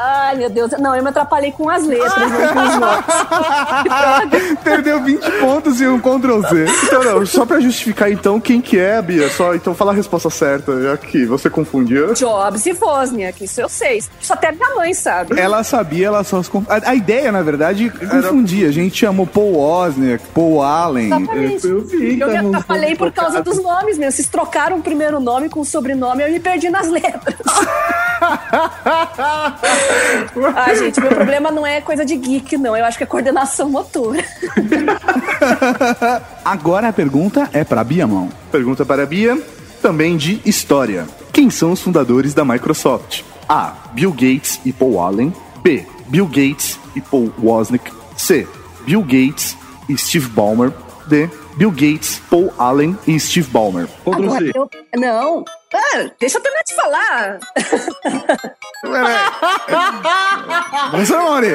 Ai, 0.00 0.36
meu 0.36 0.48
Deus. 0.48 0.70
Não, 0.78 0.94
eu 0.94 1.02
me 1.02 1.08
atrapalhei 1.08 1.50
com 1.50 1.68
as 1.68 1.84
letras, 1.84 2.14
não 2.30 2.48
com 2.54 2.60
os 2.68 2.76
nomes. 2.78 3.04
Perdeu 4.62 5.02
20 5.02 5.30
pontos 5.40 5.80
e 5.80 5.86
um 5.88 5.98
Ctrl 5.98 6.40
C. 6.48 6.66
Então, 6.84 7.02
não, 7.02 7.26
só 7.26 7.44
pra 7.44 7.58
justificar 7.58 8.10
então 8.10 8.40
quem 8.40 8.60
que 8.60 8.78
é, 8.78 9.02
Bia, 9.02 9.28
só 9.28 9.54
então 9.54 9.74
fala 9.74 9.90
a 9.90 9.94
resposta 9.94 10.30
certa, 10.30 10.80
já 10.80 10.96
que 10.96 11.26
você 11.26 11.50
confundiu. 11.50 12.14
Jobs 12.14 12.64
e 12.66 12.72
Wozniak, 12.72 13.42
isso 13.44 13.60
eu 13.60 13.68
sei. 13.68 13.98
Isso 14.20 14.32
até 14.32 14.52
minha 14.52 14.74
mãe 14.76 14.94
sabe. 14.94 15.38
Ela 15.38 15.64
sabia, 15.64 16.06
ela 16.06 16.22
só 16.22 16.42
conf... 16.44 16.64
a, 16.70 16.90
a 16.90 16.94
ideia, 16.94 17.32
na 17.32 17.42
verdade, 17.42 17.90
confundia. 17.90 18.68
A 18.68 18.72
gente 18.72 18.96
chamou 18.96 19.26
Paul 19.26 19.54
Wozniak, 19.56 20.24
Paul 20.32 20.62
Allen. 20.62 21.06
Exatamente. 21.06 21.66
Eu 21.66 21.80
vi, 21.84 22.20
Eu 22.20 22.26
tá 22.28 22.32
me 22.34 22.42
no- 22.42 22.48
atrapalhei 22.50 22.94
por 22.94 23.10
causa 23.10 23.42
dos 23.42 23.60
nomes 23.60 23.98
mesmo. 23.98 24.12
Vocês 24.12 24.28
trocaram 24.28 24.76
o 24.78 24.82
primeiro 24.82 25.18
nome 25.18 25.48
com 25.48 25.58
o 25.60 25.64
sobrenome, 25.64 26.22
eu 26.22 26.30
me 26.30 26.38
perdi 26.38 26.70
nas 26.70 26.88
letras. 26.88 27.34
ah, 30.54 30.74
gente, 30.74 31.00
meu 31.00 31.10
problema 31.10 31.50
não 31.50 31.66
é 31.66 31.80
coisa 31.80 32.04
de 32.04 32.16
geek, 32.16 32.56
não. 32.56 32.76
Eu 32.76 32.84
acho 32.84 32.96
que 32.98 33.04
é 33.04 33.06
coordenação 33.06 33.68
motora. 33.68 34.24
Agora 36.44 36.88
a 36.88 36.92
pergunta 36.92 37.48
é 37.52 37.64
pra 37.64 37.84
Biamão. 37.84 38.28
Pergunta 38.50 38.84
para 38.84 39.02
a 39.02 39.06
Bia, 39.06 39.40
também 39.82 40.16
de 40.16 40.40
história. 40.44 41.06
Quem 41.32 41.50
são 41.50 41.72
os 41.72 41.80
fundadores 41.80 42.34
da 42.34 42.44
Microsoft? 42.44 43.22
A. 43.48 43.74
Bill 43.92 44.12
Gates 44.12 44.60
e 44.64 44.72
Paul 44.72 45.00
Allen. 45.00 45.32
B. 45.62 45.86
Bill 46.08 46.26
Gates 46.26 46.78
e 46.94 47.00
Paul 47.00 47.32
Wozniak. 47.42 47.92
C. 48.16 48.46
Bill 48.84 49.02
Gates 49.02 49.56
e 49.88 49.96
Steve 49.96 50.28
Ballmer. 50.28 50.72
D. 51.06 51.28
Bill 51.58 51.72
Gates, 51.72 52.22
Paul 52.30 52.54
Allen 52.56 52.96
e 53.04 53.18
Steve 53.18 53.48
Ballmer. 53.50 53.88
Ctrl 54.04 54.30
C. 54.30 54.52
eu... 54.54 54.70
Não. 54.96 55.44
Ah, 55.74 56.08
deixa 56.20 56.38
eu 56.38 56.42
terminar 56.42 56.62
de 56.64 56.74
falar. 56.76 57.38
Vamos 60.92 61.10
Mori. 61.10 61.48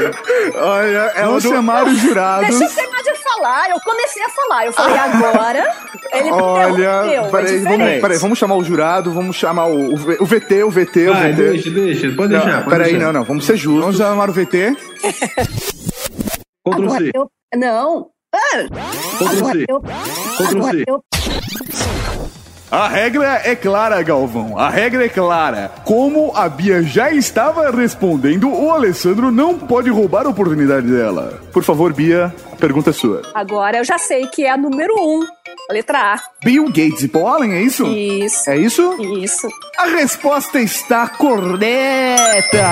Olha, 0.55 1.11
é 1.15 1.23
Vamos 1.23 1.43
chamar 1.43 1.85
os 1.87 1.97
jurados. 1.99 2.49
Deixa 2.59 2.65
eu 2.65 2.75
terminar 2.75 3.01
de 3.01 3.15
falar. 3.23 3.69
Eu 3.69 3.79
comecei 3.79 4.23
a 4.23 4.29
falar. 4.29 4.65
Eu 4.65 4.73
falei 4.73 4.97
agora. 4.97 5.73
Ele 6.11 6.31
Olha, 6.31 6.69
interrompeu. 6.69 7.31
peraí, 7.31 7.55
é 7.55 7.59
vamos, 7.61 8.01
peraí, 8.01 8.17
vamos 8.17 8.39
chamar 8.39 8.55
o 8.57 8.63
jurado, 8.63 9.11
vamos 9.11 9.35
chamar 9.37 9.67
o, 9.67 9.93
o, 9.93 9.93
o 9.95 10.25
VT, 10.25 10.63
o 10.63 10.69
VT, 10.69 11.09
o 11.09 11.13
Vai, 11.13 11.31
VT. 11.31 11.41
deixa, 11.41 11.69
deixa, 11.69 12.11
pode 12.11 12.33
Não, 12.33 12.41
deixar. 12.41 12.57
pode 12.57 12.69
peraí, 12.69 12.91
deixar. 12.91 13.05
não, 13.05 13.13
não, 13.13 13.23
vamos 13.23 13.45
ser 13.45 13.53
Vamos 13.57 13.61
justos. 13.63 13.97
chamar 13.97 14.29
o 14.29 14.33
VT. 14.33 14.75
Ctrl 16.67 16.89
C. 16.97 17.11
eu... 17.15 17.31
Não. 17.55 18.09
A 22.71 22.87
regra 22.87 23.41
é 23.45 23.55
clara, 23.55 24.01
Galvão. 24.01 24.57
A 24.57 24.67
regra 24.67 25.05
é 25.05 25.09
clara. 25.09 25.69
Como 25.85 26.31
a 26.35 26.49
Bia 26.49 26.81
já 26.81 27.11
estava 27.11 27.69
respondendo, 27.69 28.49
o 28.49 28.71
Alessandro 28.71 29.29
não 29.29 29.59
pode 29.59 29.91
roubar 29.91 30.25
a 30.25 30.29
oportunidade 30.29 30.87
dela. 30.87 31.39
Por 31.51 31.63
favor, 31.63 31.93
Bia, 31.93 32.33
pergunta 32.63 32.91
é 32.91 32.93
sua. 32.93 33.23
Agora 33.33 33.79
eu 33.79 33.83
já 33.83 33.97
sei 33.97 34.25
que 34.27 34.45
é 34.45 34.51
a 34.51 34.55
número 34.55 34.93
um. 34.97 35.21
A 35.69 35.73
letra 35.73 36.13
A. 36.13 36.19
Bill 36.45 36.65
Gates 36.67 37.03
e 37.03 37.09
Paul 37.09 37.27
Allen, 37.27 37.51
é 37.51 37.61
isso? 37.61 37.85
Isso. 37.85 38.49
É 38.49 38.55
isso? 38.57 38.81
Isso. 39.21 39.49
A 39.77 39.87
resposta 39.87 40.61
está 40.61 41.07
correta! 41.09 42.63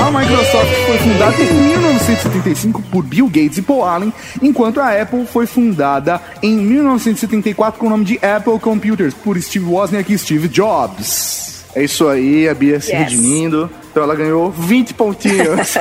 A 0.00 0.10
Microsoft 0.10 0.72
foi 0.86 0.98
fundada 0.98 1.42
em 1.42 1.52
1975 1.52 2.82
por 2.90 3.04
Bill 3.04 3.26
Gates 3.26 3.58
e 3.58 3.62
Paul 3.62 3.84
Allen, 3.84 4.12
enquanto 4.42 4.80
a 4.80 5.02
Apple 5.02 5.26
foi 5.26 5.46
fundada 5.46 6.18
em 6.42 6.56
1974 6.56 7.78
com 7.78 7.86
o 7.88 7.90
nome 7.90 8.04
de 8.06 8.18
Apple 8.24 8.58
Computers 8.58 9.12
por 9.12 9.38
Steve 9.40 9.66
Wozniak 9.66 10.10
e 10.12 10.18
Steve 10.18 10.48
Jobs. 10.48 11.64
É 11.74 11.84
isso 11.84 12.08
aí, 12.08 12.48
a 12.48 12.54
Bia 12.54 12.80
se 12.80 12.90
Yes. 12.90 13.00
redimindo. 13.12 13.70
Então 13.96 14.04
ela 14.04 14.14
ganhou 14.14 14.50
20 14.50 14.92
pontinhos. 14.92 15.72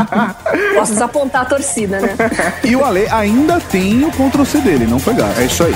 Posso 0.74 0.92
desapontar 0.94 1.42
a 1.42 1.44
torcida, 1.44 2.00
né? 2.00 2.16
E 2.64 2.74
o 2.74 2.82
Ale 2.82 3.06
ainda 3.08 3.60
tem 3.60 4.02
o 4.02 4.10
Ctrl 4.10 4.44
C 4.44 4.62
dele, 4.62 4.86
não 4.86 4.98
foi 4.98 5.12
é 5.12 5.44
isso 5.44 5.62
aí. 5.62 5.74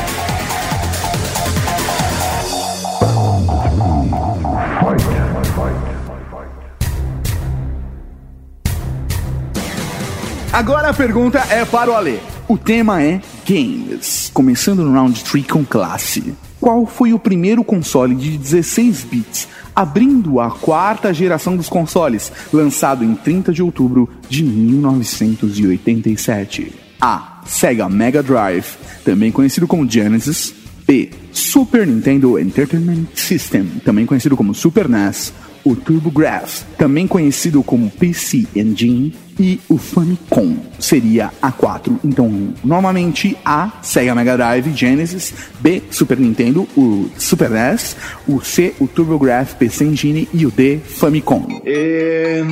Agora 10.51 10.89
a 10.89 10.95
pergunta 10.95 11.39
é 11.51 11.67
para 11.67 11.91
o 11.91 11.95
Ale. 11.95 12.19
O 12.49 12.57
tema 12.57 13.03
é 13.03 13.21
games. 13.47 14.31
Começando 14.33 14.83
no 14.83 14.95
round 14.95 15.23
3 15.23 15.47
com 15.47 15.63
classe. 15.67 16.35
Qual 16.59 16.87
foi 16.87 17.13
o 17.13 17.19
primeiro 17.19 17.63
console 17.63 18.15
de 18.15 18.39
16 18.39 19.05
bits, 19.05 19.49
abrindo 19.79 20.41
a 20.41 20.51
quarta 20.51 21.15
geração 21.15 21.57
dos 21.57 21.69
consoles, 21.69 22.33
lançado 22.53 23.05
em 23.05 23.15
30 23.15 23.53
de 23.53 23.63
outubro 23.63 24.09
de 24.29 24.43
1987? 24.43 26.75
A. 27.01 27.43
Sega 27.47 27.89
Mega 27.89 28.21
Drive, 28.21 28.67
também 29.05 29.31
conhecido 29.31 29.69
como 29.69 29.89
Genesis. 29.89 30.53
B. 30.85 31.11
Super 31.31 31.87
Nintendo 31.87 32.41
Entertainment 32.41 33.05
System, 33.15 33.67
também 33.85 34.05
conhecido 34.05 34.37
como 34.37 34.53
Super 34.53 34.89
NES 34.89 35.33
o 35.65 35.75
TurboGrafx, 35.77 36.65
também 36.77 37.07
conhecido 37.07 37.63
como 37.63 37.91
PC 37.91 38.47
Engine, 38.55 39.15
e 39.39 39.61
o 39.69 39.79
Famicom 39.79 40.57
seria 40.79 41.31
a 41.41 41.53
4. 41.53 42.01
Então, 42.05 42.53
normalmente 42.65 43.37
A, 43.45 43.71
Sega 43.83 44.15
Mega 44.15 44.37
Drive 44.37 44.73
Genesis, 44.75 45.33
B, 45.61 45.83
Super 45.91 46.19
Nintendo, 46.19 46.69
o 46.77 47.09
Super 47.17 47.51
NES, 47.51 47.97
o 48.27 48.41
C, 48.41 48.75
o 48.81 48.89
TurboGrafx 48.89 49.55
PC 49.55 49.85
Engine 49.85 50.29
e 50.33 50.45
o 50.45 50.51
D, 50.51 50.79
Famicom. 50.79 51.61
É. 51.65 52.43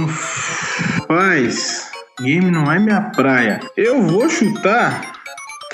Rapaz, 1.00 1.90
game 2.20 2.50
não 2.50 2.70
é 2.70 2.78
minha 2.78 3.00
praia. 3.00 3.60
Eu 3.76 4.06
vou 4.06 4.28
chutar 4.28 5.12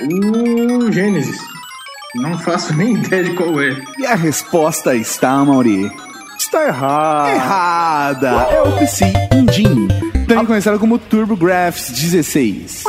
o 0.01 0.91
Gênesis. 0.91 1.39
Não 2.15 2.39
faço 2.39 2.75
nem 2.77 2.95
ideia 2.95 3.25
de 3.25 3.35
qual 3.35 3.61
é. 3.61 3.77
E 3.99 4.07
a 4.07 4.15
resposta 4.15 4.95
está, 4.95 5.45
Mauri. 5.45 5.91
Está 6.53 6.67
errado. 6.67 7.29
Errada! 7.31 8.29
É 8.51 8.61
o 8.61 8.73
PC 8.73 9.11
Engine, 9.33 9.89
também 10.29 10.45
conhecido 10.45 10.79
como 10.79 10.99
TurboGrafx 10.99 11.91
16. 11.93 12.85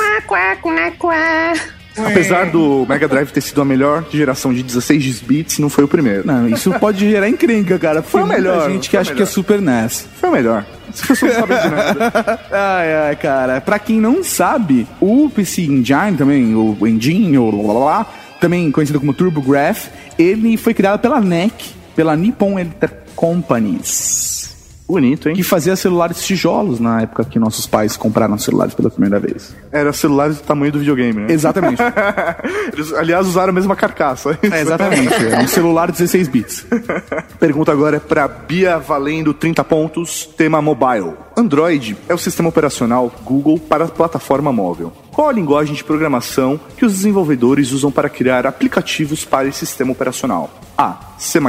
Apesar 2.06 2.48
do 2.48 2.86
Mega 2.86 3.08
Drive 3.08 3.32
ter 3.32 3.40
sido 3.40 3.62
a 3.62 3.66
melhor 3.66 4.04
geração 4.12 4.54
de 4.54 4.62
16 4.64 5.22
bits, 5.22 5.60
não 5.60 5.70
foi 5.70 5.86
o 5.86 5.88
primeiro. 5.88 6.28
Não, 6.28 6.46
isso 6.50 6.74
pode 6.74 7.10
gerar 7.10 7.30
encrenca, 7.30 7.80
cara. 7.80 8.02
porque 8.02 8.12
Foi 8.12 8.24
o 8.24 8.26
muita 8.26 8.42
melhor, 8.42 8.70
gente 8.70 8.90
que 8.90 8.98
acha 8.98 9.12
que 9.12 9.22
é 9.22 9.24
melhor. 9.24 9.32
Super 9.32 9.62
NES. 9.62 10.08
Foi 10.20 10.28
o 10.28 10.34
melhor. 10.34 10.66
As 10.90 11.00
pessoas 11.00 11.34
não 11.34 11.40
sabem 11.40 11.62
de 11.62 11.70
nada. 11.70 12.40
Ai, 12.52 12.94
ai, 12.94 13.16
cara. 13.16 13.62
Pra 13.62 13.80
quem 13.80 13.98
não 13.98 14.26
sabe, 14.26 14.86
o 15.00 15.32
PC 15.34 15.62
Engine 15.62 16.18
também, 16.18 16.54
o 16.54 16.86
Engine, 16.86 17.38
o 17.38 17.66
lá, 17.66 17.74
lá, 17.74 17.86
lá, 17.86 18.14
também 18.42 18.70
conhecido 18.72 19.00
como 19.00 19.14
TurboGrafx, 19.14 19.90
ele 20.20 20.58
foi 20.58 20.74
criado 20.74 21.00
pela 21.00 21.22
NEC, 21.22 21.54
pela 21.96 22.14
Nippon 22.18 22.60
Electric 22.60 23.03
Companies. 23.16 24.54
Bonito, 24.88 25.30
hein? 25.30 25.36
Que 25.36 25.44
fazia 25.44 25.76
celulares 25.76 26.22
tijolos 26.24 26.80
na 26.80 27.02
época 27.02 27.24
que 27.24 27.40
nossos 27.40 27.66
pais 27.66 27.96
compraram 27.96 28.38
celulares 28.38 28.74
pela 28.74 28.90
primeira 28.90 29.18
vez. 29.18 29.56
Era 29.72 29.94
celulares 29.94 30.38
do 30.38 30.44
tamanho 30.44 30.72
do 30.72 30.80
videogame, 30.80 31.22
né? 31.22 31.28
Exatamente. 31.30 31.82
Eles, 32.72 32.94
aliás, 32.94 33.26
usaram 33.26 33.50
a 33.50 33.54
mesma 33.54 33.76
carcaça. 33.76 34.38
É, 34.42 34.62
exatamente. 34.62 35.14
É 35.14 35.40
um 35.40 35.48
celular 35.48 35.90
16 35.90 36.28
bits. 36.28 36.68
Pergunta 37.40 37.72
agora 37.72 37.98
é 37.98 38.00
pra 38.00 38.28
Bia 38.28 38.78
valendo 38.78 39.34
30 39.34 39.64
pontos, 39.64 40.26
tema 40.26 40.62
mobile. 40.62 41.14
Android 41.36 41.98
é 42.10 42.14
o 42.14 42.18
sistema 42.18 42.50
operacional 42.50 43.12
Google 43.24 43.58
para 43.58 43.86
a 43.86 43.88
plataforma 43.88 44.52
móvel. 44.52 44.92
Qual 45.12 45.30
a 45.30 45.34
linguagem 45.34 45.76
de 45.76 45.84
programação 45.84 46.60
que 46.76 46.86
os 46.86 46.94
desenvolvedores 46.94 47.72
usam 47.72 47.92
para 47.92 48.10
criar 48.10 48.46
aplicativos 48.46 49.24
para 49.24 49.48
esse 49.48 49.60
sistema 49.60 49.92
operacional? 49.92 50.52
A. 50.78 51.16
C++, 51.18 51.40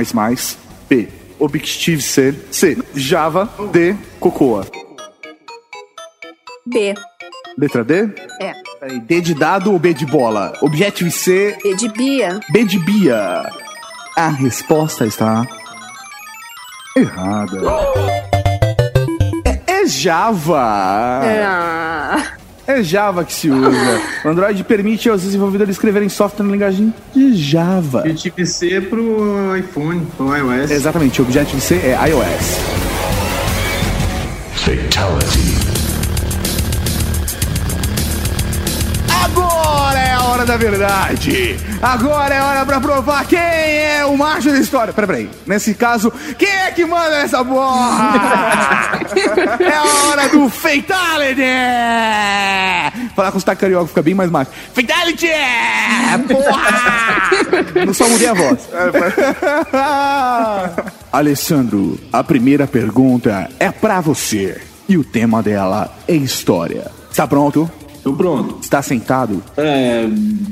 B. 0.89 1.24
Objective-C, 1.45 2.35
C. 2.51 2.79
Java, 2.95 3.51
D. 3.71 3.95
Cocoa. 4.19 4.67
B. 6.67 6.95
Letra 7.59 7.85
D? 7.85 8.09
É. 8.41 8.55
Peraí, 8.81 9.01
D 9.01 9.21
de 9.21 9.35
dado 9.35 9.71
ou 9.71 9.79
B 9.79 9.93
de 9.93 10.07
bola? 10.07 10.55
Objective-C, 10.63 11.59
B 11.63 11.75
de 11.77 11.89
Bia. 11.91 12.41
B 12.51 12.65
de 12.65 12.79
Bia. 12.79 13.51
A 14.17 14.29
resposta 14.29 15.07
está 15.07 15.47
errada. 16.97 17.61
É, 19.45 19.83
é 19.83 19.87
Java. 19.87 21.21
Ah. 21.23 22.44
É 22.67 22.83
Java 22.83 23.25
que 23.25 23.33
se 23.33 23.51
usa. 23.51 24.01
O 24.25 24.29
Android 24.29 24.65
permite 24.65 25.09
aos 25.09 25.23
desenvolvedores 25.23 25.77
escreverem 25.77 26.09
software 26.09 26.47
na 26.47 26.53
linguagem 26.53 26.95
de 27.15 27.37
Java. 27.37 28.01
Objective 28.01 28.47
C 28.47 28.81
pro 28.81 29.55
iPhone, 29.57 30.07
pro 30.17 30.35
iOS. 30.35 30.71
Exatamente, 30.71 31.21
o 31.21 31.25
Objective-C 31.25 31.75
é 31.75 31.99
iOS. 32.09 32.85
Agora 39.25 39.99
é 39.99 40.13
a 40.13 40.23
hora 40.23 40.47
da 40.47 40.57
verdade. 40.57 41.57
Agora 41.83 42.35
é 42.35 42.39
a 42.39 42.47
hora 42.47 42.67
pra 42.67 42.81
provar 42.81 43.27
quem 43.27 43.39
é 43.39 44.07
o 44.07 44.17
macho 44.17 44.51
da 44.51 44.59
história. 44.59 44.93
Peraí, 44.93 45.07
peraí. 45.07 45.31
Nesse 45.47 45.75
caso, 45.75 46.11
quem 46.39 46.49
é 46.49 46.71
que 46.71 46.85
manda 46.85 47.17
essa 47.17 47.45
porra? 47.45 49.01
é 49.61 49.75
a 49.75 49.85
hora 49.85 50.24
do 50.45 50.51
Fatality! 50.51 51.43
Falar 53.17 53.33
com 53.33 53.39
os 53.39 53.45
carioca 53.45 53.87
fica 53.87 54.03
bem 54.03 54.15
mais 54.15 54.31
macho. 54.31 54.51
Fatality! 54.73 55.29
Porra! 56.29 57.85
Não 57.87 57.95
só 57.95 58.09
mudei 58.09 58.29
a 58.29 58.35
voz. 58.35 58.69
Alessandro, 61.13 61.99
a 62.13 62.23
primeira 62.23 62.67
pergunta 62.67 63.49
é 63.59 63.71
pra 63.71 64.01
você. 64.01 64.61
E 64.89 64.99
o 64.99 65.05
tema 65.05 65.43
dela 65.43 65.91
é 66.07 66.15
história. 66.15 66.91
Está 67.11 67.27
pronto? 67.27 67.71
Tô 68.03 68.13
pronto. 68.13 68.59
Está 68.61 68.83
sentado? 68.83 69.43
É. 69.57 70.05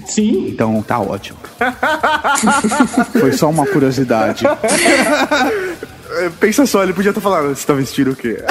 Sim. 0.06 0.48
Então 0.48 0.80
tá 0.82 0.98
ótimo. 1.00 1.38
Foi 3.20 3.32
só 3.32 3.50
uma 3.50 3.66
curiosidade. 3.66 4.44
É, 6.18 6.30
Pensa 6.40 6.66
só, 6.66 6.82
ele 6.82 6.92
podia 6.92 7.10
estar 7.10 7.20
falando, 7.20 7.54
você 7.54 7.66
tá 7.66 7.74
vestindo 7.74 8.10
o 8.12 8.16
quê? 8.16 8.38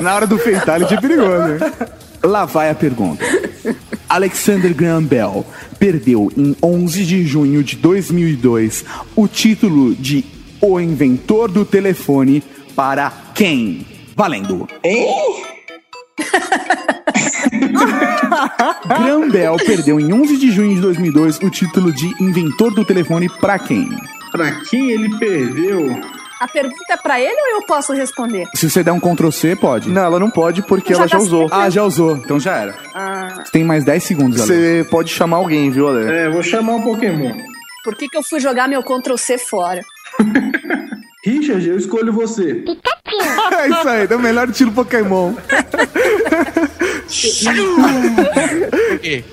Na 0.00 0.14
hora 0.14 0.26
do 0.26 0.38
fatality 0.38 0.94
é 0.94 1.00
perigoso. 1.00 1.52
hein? 1.52 1.58
Lá 2.22 2.44
vai 2.44 2.70
a 2.70 2.74
pergunta. 2.74 3.24
Alexander 4.08 4.74
Graham 4.74 5.02
Bell 5.04 5.46
perdeu 5.78 6.30
em 6.36 6.56
11 6.62 7.04
de 7.04 7.24
junho 7.26 7.62
de 7.62 7.76
2002 7.76 8.84
o 9.14 9.28
título 9.28 9.94
de 9.94 10.24
O 10.60 10.80
Inventor 10.80 11.50
do 11.50 11.64
Telefone 11.64 12.42
para 12.74 13.12
quem? 13.34 13.86
Valendo. 14.16 14.66
Graham 18.86 19.28
Bell 19.30 19.56
perdeu 19.56 20.00
em 20.00 20.12
11 20.12 20.36
de 20.36 20.50
junho 20.50 20.74
de 20.74 20.80
2002 20.80 21.38
o 21.38 21.50
título 21.50 21.92
de 21.92 22.06
Inventor 22.22 22.72
do 22.74 22.84
Telefone 22.84 23.28
para 23.28 23.58
quem? 23.58 23.88
Pra 24.36 24.60
quem 24.68 24.90
ele 24.90 25.16
perdeu? 25.18 26.00
A 26.38 26.46
pergunta 26.46 26.84
é 26.92 26.96
pra 26.96 27.18
ele 27.18 27.34
ou 27.40 27.60
eu 27.60 27.62
posso 27.66 27.92
responder? 27.94 28.46
Se 28.54 28.68
você 28.68 28.82
der 28.84 28.92
um 28.92 29.00
Ctrl 29.00 29.30
C, 29.30 29.56
pode. 29.56 29.88
Não, 29.88 30.02
ela 30.02 30.18
não 30.20 30.30
pode 30.30 30.62
porque 30.62 30.92
Já 30.92 31.00
ela 31.00 31.08
já 31.08 31.16
tá 31.16 31.22
usou. 31.22 31.48
Ah, 31.50 31.70
já 31.70 31.82
usou. 31.82 32.16
Então 32.18 32.38
já 32.38 32.56
era. 32.56 32.74
Ah, 32.94 33.40
Você 33.42 33.52
tem 33.52 33.64
mais 33.64 33.84
10 33.84 34.02
segundos. 34.04 34.40
Você 34.40 34.86
pode 34.90 35.10
chamar 35.10 35.38
alguém, 35.38 35.70
viu, 35.70 35.88
Ale? 35.88 36.10
É, 36.10 36.28
vou 36.28 36.42
chamar 36.42 36.74
um 36.74 36.82
Pokémon. 36.82 37.32
por 37.82 37.94
que, 37.96 38.08
que 38.08 38.16
eu 38.18 38.22
fui 38.22 38.38
jogar 38.38 38.68
meu 38.68 38.82
Ctrl 38.82 39.16
C 39.16 39.38
fora? 39.38 39.82
Richard, 41.24 41.66
eu 41.68 41.76
escolho 41.76 42.12
você. 42.12 42.64
É 43.20 43.68
isso 43.68 43.88
aí, 43.88 44.06
é 44.08 44.16
o 44.16 44.20
melhor 44.20 44.48
estilo 44.48 44.72
Pokémon. 44.72 45.34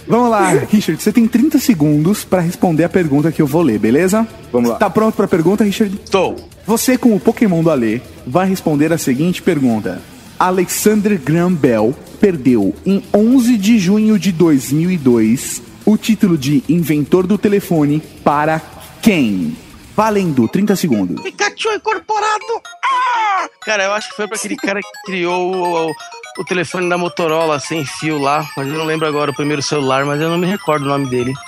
Vamos 0.07 0.29
lá, 0.29 0.49
Richard, 0.49 1.01
você 1.01 1.11
tem 1.11 1.27
30 1.27 1.59
segundos 1.59 2.23
pra 2.23 2.39
responder 2.39 2.83
a 2.83 2.89
pergunta 2.89 3.31
que 3.31 3.41
eu 3.41 3.47
vou 3.47 3.61
ler, 3.61 3.79
beleza? 3.79 4.27
Vamos 4.51 4.69
lá. 4.69 4.75
Tá 4.75 4.89
pronto 4.89 5.15
pra 5.15 5.27
pergunta, 5.27 5.63
Richard? 5.63 5.99
Estou. 6.03 6.35
Você, 6.65 6.97
com 6.97 7.15
o 7.15 7.19
Pokémon 7.19 7.61
do 7.61 7.69
Alê, 7.69 8.01
vai 8.25 8.47
responder 8.47 8.93
a 8.93 8.97
seguinte 8.97 9.41
pergunta. 9.41 10.01
Alexander 10.39 11.19
Graham 11.19 11.53
Bell 11.53 11.95
perdeu 12.19 12.73
em 12.85 13.03
11 13.13 13.57
de 13.57 13.79
junho 13.79 14.17
de 14.17 14.31
2002 14.31 15.61
o 15.85 15.97
título 15.97 16.37
de 16.37 16.63
inventor 16.69 17.27
do 17.27 17.37
telefone 17.37 18.01
para 18.23 18.61
quem? 19.01 19.57
Valendo, 19.95 20.47
30 20.47 20.75
segundos. 20.75 21.21
Pikachu 21.21 21.69
incorporado! 21.75 22.61
Cara, 23.61 23.83
eu 23.85 23.93
acho 23.93 24.09
que 24.09 24.15
foi 24.15 24.27
pra 24.27 24.37
aquele 24.37 24.55
cara 24.55 24.79
que 24.81 24.89
criou 25.05 25.53
o, 25.53 25.89
o- 25.89 25.95
o 26.39 26.43
telefone 26.45 26.89
da 26.89 26.97
Motorola 26.97 27.59
sem 27.59 27.85
fio 27.85 28.17
lá, 28.17 28.43
mas 28.57 28.67
eu 28.67 28.73
não 28.73 28.85
lembro 28.85 29.07
agora 29.07 29.31
o 29.31 29.35
primeiro 29.35 29.61
celular, 29.61 30.03
mas 30.05 30.19
eu 30.19 30.29
não 30.29 30.37
me 30.37 30.47
recordo 30.47 30.85
o 30.85 30.89
nome 30.89 31.07
dele. 31.07 31.33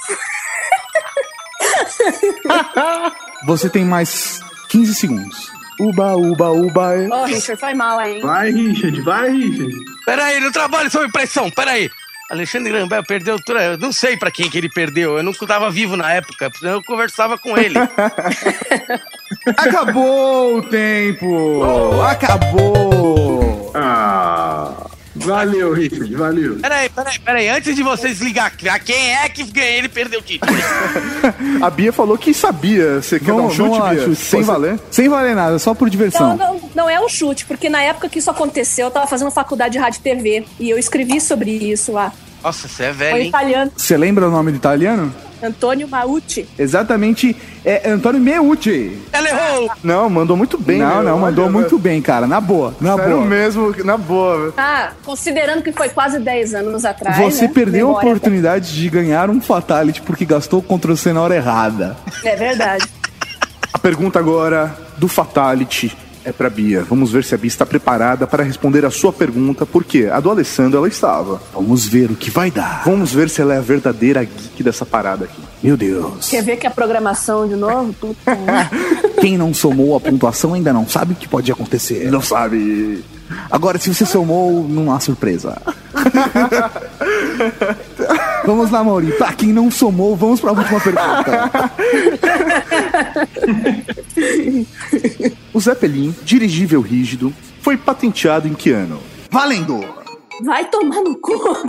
Você 3.46 3.70
tem 3.70 3.86
mais 3.86 4.40
15 4.70 4.96
segundos. 4.96 5.52
Uba, 5.80 6.16
uba, 6.16 6.50
uba. 6.52 6.92
Ô, 7.12 7.26
Richard, 7.26 7.60
foi 7.60 7.74
mal, 7.74 8.00
hein? 8.02 8.22
Vai, 8.22 8.52
Richard, 8.52 9.02
vai, 9.02 9.30
Richard. 9.30 9.74
Pera 10.06 10.26
aí, 10.26 10.40
não 10.40 10.52
trabalho 10.52 10.90
sob 10.90 11.12
pressão, 11.12 11.50
pera 11.52 11.72
aí. 11.72 11.90
Alexandre 12.30 12.72
Graham 12.72 12.88
Bell 12.88 13.04
perdeu 13.04 13.38
tudo. 13.40 13.60
Eu 13.60 13.78
não 13.78 13.92
sei 13.92 14.18
pra 14.18 14.32
quem 14.32 14.50
que 14.50 14.58
ele 14.58 14.70
perdeu. 14.70 15.18
Eu 15.18 15.24
não 15.24 15.32
estava 15.32 15.70
vivo 15.70 15.96
na 15.96 16.12
época, 16.12 16.52
eu 16.62 16.84
conversava 16.84 17.38
com 17.38 17.58
ele. 17.58 17.76
Acabou 19.58 20.58
o 20.58 20.62
tempo! 20.64 21.62
Acabou! 22.02 23.72
Ah. 23.74 24.85
Valeu, 25.16 25.74
Richard, 25.74 26.14
valeu. 26.16 26.58
Peraí, 26.58 26.90
peraí, 26.90 27.20
peraí. 27.20 27.48
Antes 27.50 27.76
de 27.76 27.82
vocês 27.84 28.20
ligar, 28.20 28.52
a 28.70 28.80
quem 28.80 29.14
é 29.16 29.30
que 29.30 29.48
ele 29.60 29.88
perdeu 29.88 30.20
o 30.20 30.24
título? 30.24 30.52
A 31.64 31.70
Bia 31.70 31.94
falou 31.94 32.18
que 32.18 32.34
sabia. 32.34 33.02
Você 33.02 33.20
quer 33.20 33.28
dar 33.28 33.36
um 33.44 33.50
chute, 33.50 33.80
lá, 33.80 33.90
Bia? 33.92 34.04
chute. 34.04 34.16
Sem 34.18 34.42
Você- 34.42 34.46
valer? 34.46 34.80
Sem 34.92 35.08
valer 35.10 35.36
nada, 35.36 35.58
só 35.58 35.74
por 35.74 35.86
Não, 35.86 35.90
diversão. 35.90 36.36
não, 36.38 36.60
não 36.76 36.90
é 36.90 37.00
um 37.00 37.08
chute, 37.08 37.46
porque 37.46 37.70
na 37.70 37.82
época 37.82 38.10
que 38.10 38.20
isso 38.20 38.30
aconteceu, 38.30 38.88
eu 38.88 38.92
tava 38.92 39.08
fazendo 39.08 39.32
faculdade 39.32 39.74
de 39.74 39.80
rádio 39.80 40.00
e 40.00 40.04
TV. 40.04 40.46
E 40.60 40.70
eu 40.70 40.78
escrevi 40.78 41.22
sobre 41.22 41.52
isso 41.52 41.92
lá. 41.94 42.12
Nossa, 42.44 42.68
você 42.68 42.84
é 42.84 42.88
Foi 42.88 42.96
velho, 42.98 43.18
hein? 43.22 43.28
italiano, 43.30 43.72
Você 43.76 43.98
lembra 43.98 44.28
o 44.28 44.32
nome 44.32 44.52
do 44.52 44.58
italiano? 44.58 45.14
Antônio 45.46 45.88
Maucci. 45.88 46.48
Exatamente, 46.58 47.36
é 47.64 47.90
Antônio 47.90 48.22
Meucci. 48.22 48.98
Ela 49.12 49.30
errou! 49.30 49.72
Não, 49.84 50.10
mandou 50.10 50.36
muito 50.36 50.58
bem. 50.58 50.80
não, 50.80 50.96
meu. 50.96 51.04
não, 51.04 51.20
mandou 51.20 51.46
Olha, 51.46 51.54
muito 51.54 51.78
bem, 51.78 52.02
cara. 52.02 52.28
Na 52.28 52.42
boa, 52.42 52.76
na 52.80 52.96
Sério 52.96 53.16
boa. 53.18 53.26
mesmo, 53.26 53.76
na 53.84 53.98
boa. 53.98 54.54
Ah, 54.58 54.92
considerando 55.04 55.62
que 55.62 55.72
foi 55.72 55.90
quase 55.90 56.20
10 56.20 56.56
anos 56.56 56.86
atrás. 56.86 57.18
Você 57.18 57.48
né? 57.48 57.54
perdeu 57.54 57.88
a 57.88 57.90
Memória 57.90 58.10
oportunidade 58.10 58.74
de 58.76 58.90
ganhar 58.90 59.30
um 59.30 59.42
Fatality 59.42 60.02
porque 60.02 60.26
gastou 60.26 60.60
o 60.60 60.64
Ctrl 60.64 60.96
C 60.96 61.14
na 61.14 61.22
hora 61.22 61.36
errada. 61.36 61.96
É 62.24 62.36
verdade. 62.36 62.86
A 63.74 63.80
pergunta 63.80 64.20
agora 64.20 64.76
do 64.98 65.08
Fatality 65.08 65.96
é 66.26 66.32
pra 66.32 66.50
Bia. 66.50 66.84
Vamos 66.84 67.12
ver 67.12 67.24
se 67.24 67.36
a 67.36 67.38
Bia 67.38 67.48
está 67.48 67.66
preparada 67.66 68.26
para 68.26 68.44
responder 68.44 68.84
a 68.84 68.90
sua 68.90 69.14
pergunta, 69.14 69.66
porque 69.66 70.10
a 70.12 70.20
do 70.20 70.32
Alessandro 70.32 70.80
ela 70.80 70.88
estava. 70.88 71.40
Vamos 71.54 71.86
ver 71.86 72.12
o 72.12 72.16
que 72.16 72.32
vai 72.32 72.50
dar. 72.50 72.84
Vamos 72.84 73.14
ver 73.14 73.30
se 73.30 73.42
ela 73.42 73.54
é 73.54 73.58
a 73.58 73.62
verdadeira 73.62 74.24
geek 74.24 74.64
dessa 74.64 74.86
parada 74.86 75.26
aqui. 75.26 75.42
Meu 75.62 75.78
Deus. 75.78 76.30
Quer 76.30 76.44
ver 76.44 76.58
que 76.58 76.68
a 76.68 76.72
programação 76.72 77.48
de 77.48 77.56
novo? 77.56 77.96
Quem 79.22 79.38
não 79.38 79.54
somou 79.54 79.96
a 79.96 80.00
pontuação 80.00 80.54
ainda 80.54 80.74
não 80.74 80.88
sabe 80.88 81.14
o 81.14 81.16
que 81.16 81.28
pode 81.28 81.52
acontecer. 81.52 82.10
Não 82.12 82.22
sabe. 82.22 83.04
Agora, 83.50 83.80
se 83.80 83.94
você 83.94 84.06
somou, 84.06 84.68
não 84.68 84.92
há 84.92 85.00
surpresa. 85.00 85.58
vamos 88.46 88.70
lá, 88.70 88.84
Mauri. 88.84 89.12
Pra 89.14 89.34
quem 89.34 89.52
não 89.52 89.72
somou, 89.72 90.16
vamos 90.16 90.40
pra 90.40 90.52
última 90.52 90.80
pergunta. 90.80 91.72
O 95.56 95.60
Zeppelin, 95.62 96.14
dirigível 96.24 96.82
rígido, 96.82 97.34
foi 97.62 97.78
patenteado 97.78 98.46
em 98.46 98.54
que 98.54 98.72
ano? 98.72 99.00
Valendo! 99.32 99.80
Vai 100.44 100.66
tomar 100.66 101.02
no 101.02 101.18
cu. 101.18 101.32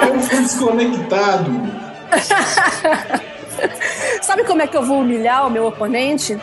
Eu 0.08 0.20
fui 0.22 0.42
desconectado. 0.42 1.52
Sabe 4.22 4.44
como 4.46 4.62
é 4.62 4.68
que 4.68 4.78
eu 4.78 4.84
vou 4.84 5.00
humilhar 5.00 5.46
o 5.48 5.50
meu 5.50 5.66
oponente? 5.68 6.40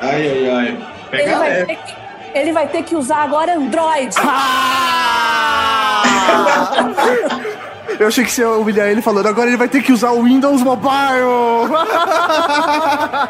Ai, 0.00 0.26
ai, 0.26 0.50
ai. 0.50 0.68
Ele 1.12 1.22
Pega 1.22 1.38
vai, 1.38 1.48
leve. 1.50 1.66
ter 1.66 1.76
que, 1.76 1.94
ele 2.34 2.52
vai 2.52 2.66
ter 2.68 2.82
que 2.84 2.94
usar 2.96 3.22
agora 3.24 3.54
Android. 3.54 4.14
Eu 7.98 8.08
achei 8.08 8.24
que 8.24 8.32
você 8.32 8.42
ia 8.42 8.50
humilhar 8.50 8.88
ele 8.88 9.02
falando, 9.02 9.26
agora 9.26 9.48
ele 9.48 9.56
vai 9.56 9.68
ter 9.68 9.82
que 9.82 9.92
usar 9.92 10.10
o 10.12 10.22
Windows 10.22 10.62
Mobile. 10.62 11.24
Ó, 11.24 11.68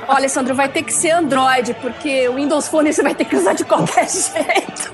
Alessandro, 0.09 0.55
vai 0.55 0.68
ter 0.68 0.83
que 0.83 0.92
ser 0.92 1.11
Android, 1.11 1.75
porque 1.75 2.29
o 2.29 2.35
Windows 2.35 2.68
Phone 2.68 2.92
você 2.92 3.03
vai 3.03 3.14
ter 3.14 3.25
que 3.25 3.37
usar 3.37 3.55
de 3.55 3.64
qualquer 3.64 4.07
jeito. 4.11 4.92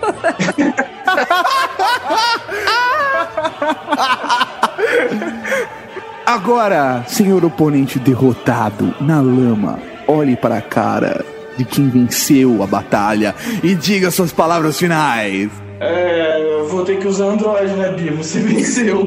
Agora, 6.25 7.05
senhor 7.07 7.45
oponente 7.45 7.99
derrotado 7.99 8.95
na 9.01 9.21
lama, 9.21 9.79
olhe 10.09 10.37
para 10.37 10.59
a 10.59 10.63
cara 10.63 11.25
de 11.57 11.65
quem 11.65 11.89
venceu 11.89 12.63
a 12.63 12.67
batalha 12.67 13.35
e 13.63 13.75
diga 13.75 14.11
suas 14.11 14.33
palavras 14.33 14.79
finais. 14.79 15.66
É, 15.81 16.41
eu 16.41 16.69
vou 16.69 16.85
ter 16.85 16.99
que 16.99 17.07
usar 17.07 17.27
Android, 17.27 17.73
né, 17.75 17.91
Bia? 17.93 18.13
Você 18.13 18.41
venceu. 18.47 19.07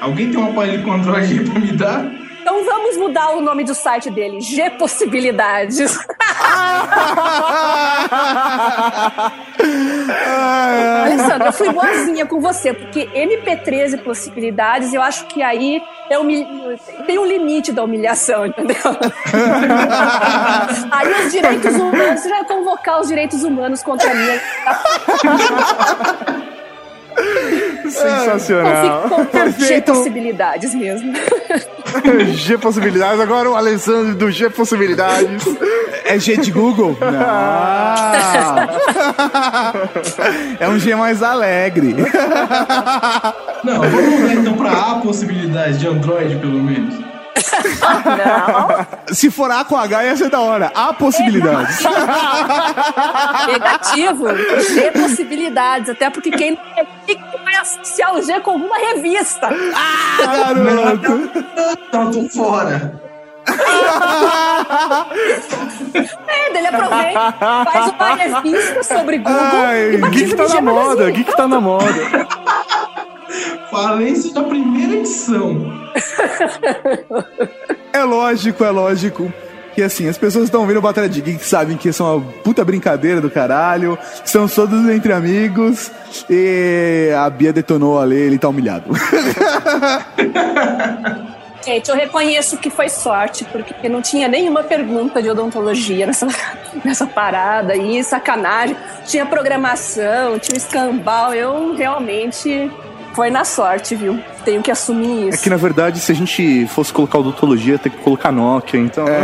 Alguém 0.00 0.30
tem 0.30 0.38
um 0.38 0.50
aparelho 0.50 0.82
com 0.84 0.92
Android 0.92 1.38
aí 1.38 1.44
pra 1.48 1.60
me 1.60 1.72
dar? 1.72 2.04
Então 2.42 2.64
vamos 2.64 2.96
mudar 2.96 3.30
o 3.30 3.40
nome 3.40 3.64
do 3.64 3.74
site 3.74 4.10
dele, 4.10 4.40
G 4.40 4.70
Possibilidades. 4.70 5.78
Alessandro, 11.04 11.48
eu 11.48 11.52
fui 11.52 11.72
boazinha 11.72 12.26
com 12.26 12.40
você, 12.40 12.72
porque 12.72 13.06
MP13 13.06 14.02
possibilidades, 14.02 14.92
eu 14.92 15.02
acho 15.02 15.26
que 15.26 15.42
aí 15.42 15.82
é 16.08 16.18
humil... 16.18 16.46
tem 17.06 17.18
um 17.18 17.24
limite 17.24 17.72
da 17.72 17.84
humilhação, 17.84 18.46
entendeu? 18.46 18.76
aí 20.90 21.24
os 21.24 21.32
direitos 21.32 21.74
humanos, 21.74 22.20
você 22.20 22.28
vai 22.28 22.44
convocar 22.44 23.00
os 23.00 23.08
direitos 23.08 23.42
humanos 23.42 23.82
contra 23.82 24.12
mim. 24.14 24.40
Então 27.80 27.90
Sensacional. 27.90 29.26
Perfeito. 29.26 29.92
possibilidades 29.92 30.74
mesmo. 30.74 31.12
G 32.34 32.58
Possibilidades, 32.58 33.20
agora 33.20 33.50
o 33.50 33.56
Alessandro 33.56 34.14
do 34.14 34.30
G 34.30 34.50
Possibilidades. 34.50 35.44
É 36.04 36.18
G 36.18 36.36
de 36.36 36.50
Google? 36.50 36.96
Não. 37.02 37.10
É 40.58 40.68
um 40.68 40.78
G 40.78 40.94
mais 40.94 41.22
alegre. 41.22 41.94
Não, 43.64 43.80
vamos 43.80 44.20
mudar 44.20 44.34
então 44.34 44.54
pra 44.54 44.72
A 44.72 44.94
possibilidade 44.96 45.78
de 45.78 45.86
Android, 45.86 46.36
pelo 46.36 46.62
menos. 46.62 46.94
Não. 46.94 47.10
Se 49.14 49.30
for 49.30 49.50
A 49.50 49.64
com 49.64 49.76
H, 49.76 50.04
ia 50.04 50.16
ser 50.16 50.30
da 50.30 50.40
hora. 50.40 50.70
Há 50.74 50.92
possibilidades. 50.92 51.78
Negativo. 53.46 54.26
G 54.28 54.90
possibilidades. 54.92 55.90
Até 55.90 56.10
porque 56.10 56.30
quem 56.30 56.52
não 56.52 56.60
é 56.76 56.84
associar 57.56 58.14
o 58.14 58.22
G 58.22 58.40
com 58.40 58.52
alguma 58.52 58.76
revista. 58.76 59.48
Garoto. 60.18 61.30
Então, 61.88 62.10
tô 62.10 62.28
fora. 62.28 63.00
É, 66.28 66.52
dele 66.52 66.66
aproveita, 66.68 67.32
faz 67.64 67.92
uma 67.92 68.14
revista 68.14 68.82
sobre 68.82 69.18
Google 69.18 69.34
Ai, 69.34 69.94
e 69.94 69.98
batiza 69.98 70.24
Geek 70.24 70.36
tá 70.36 70.48
na 70.48 70.60
moda, 70.62 70.84
Magazine. 70.88 71.12
Geek 71.12 71.36
tá 71.36 71.48
na 71.48 71.60
moda. 71.60 72.28
Falência 73.70 74.32
da 74.32 74.42
primeira 74.42 74.94
edição. 74.94 75.56
É 77.92 78.04
lógico, 78.04 78.64
é 78.64 78.70
lógico. 78.70 79.32
Que 79.80 79.84
assim, 79.84 80.10
as 80.10 80.18
pessoas 80.18 80.44
estão 80.44 80.66
vendo 80.66 80.78
Batalha 80.78 81.08
de 81.08 81.22
Geek 81.22 81.42
sabem 81.42 81.74
que 81.74 81.88
isso 81.88 82.02
é 82.02 82.06
uma 82.06 82.20
puta 82.20 82.62
brincadeira 82.62 83.18
do 83.18 83.30
caralho. 83.30 83.98
São 84.26 84.46
todos 84.46 84.86
entre 84.90 85.10
amigos. 85.10 85.90
E 86.28 87.08
a 87.16 87.30
Bia 87.30 87.50
detonou 87.50 87.98
ali, 87.98 88.14
ele 88.14 88.38
tá 88.38 88.50
humilhado. 88.50 88.90
Gente, 91.64 91.88
eu 91.88 91.96
reconheço 91.96 92.58
que 92.58 92.68
foi 92.68 92.90
sorte, 92.90 93.42
porque 93.46 93.88
não 93.88 94.02
tinha 94.02 94.28
nenhuma 94.28 94.62
pergunta 94.62 95.22
de 95.22 95.30
odontologia 95.30 96.06
nessa, 96.06 96.28
nessa 96.84 97.06
parada 97.06 97.72
aí, 97.72 98.04
sacanagem. 98.04 98.76
Tinha 99.06 99.24
programação, 99.24 100.38
tinha 100.38 100.58
escambau. 100.58 101.32
Eu 101.32 101.74
realmente 101.74 102.70
foi 103.14 103.30
na 103.30 103.44
sorte, 103.44 103.94
viu? 103.94 104.18
Tenho 104.44 104.62
que 104.62 104.70
assumir 104.70 105.26
É 105.26 105.28
isso. 105.30 105.42
que 105.42 105.50
na 105.50 105.56
verdade, 105.56 106.00
se 106.00 106.10
a 106.10 106.14
gente 106.14 106.66
fosse 106.68 106.92
colocar 106.92 107.18
odontologia, 107.18 107.78
tem 107.78 107.92
que 107.92 107.98
colocar 107.98 108.32
Nokia, 108.32 108.80
então. 108.80 109.04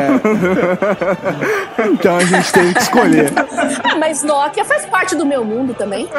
Então 1.92 2.16
a 2.16 2.24
gente 2.24 2.52
teve 2.52 2.74
que 2.74 2.80
escolher. 2.80 3.32
Ah, 3.84 3.96
mas 3.98 4.22
Nokia 4.22 4.64
faz 4.64 4.86
parte 4.86 5.14
do 5.14 5.24
meu 5.26 5.44
mundo 5.44 5.74
também. 5.74 6.08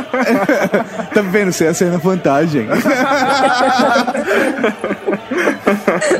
Tá 1.14 1.22
vendo? 1.22 1.52
Você 1.52 1.66
ia 1.66 1.74
sair 1.74 1.90
na 1.90 1.98
vantagem. 1.98 2.68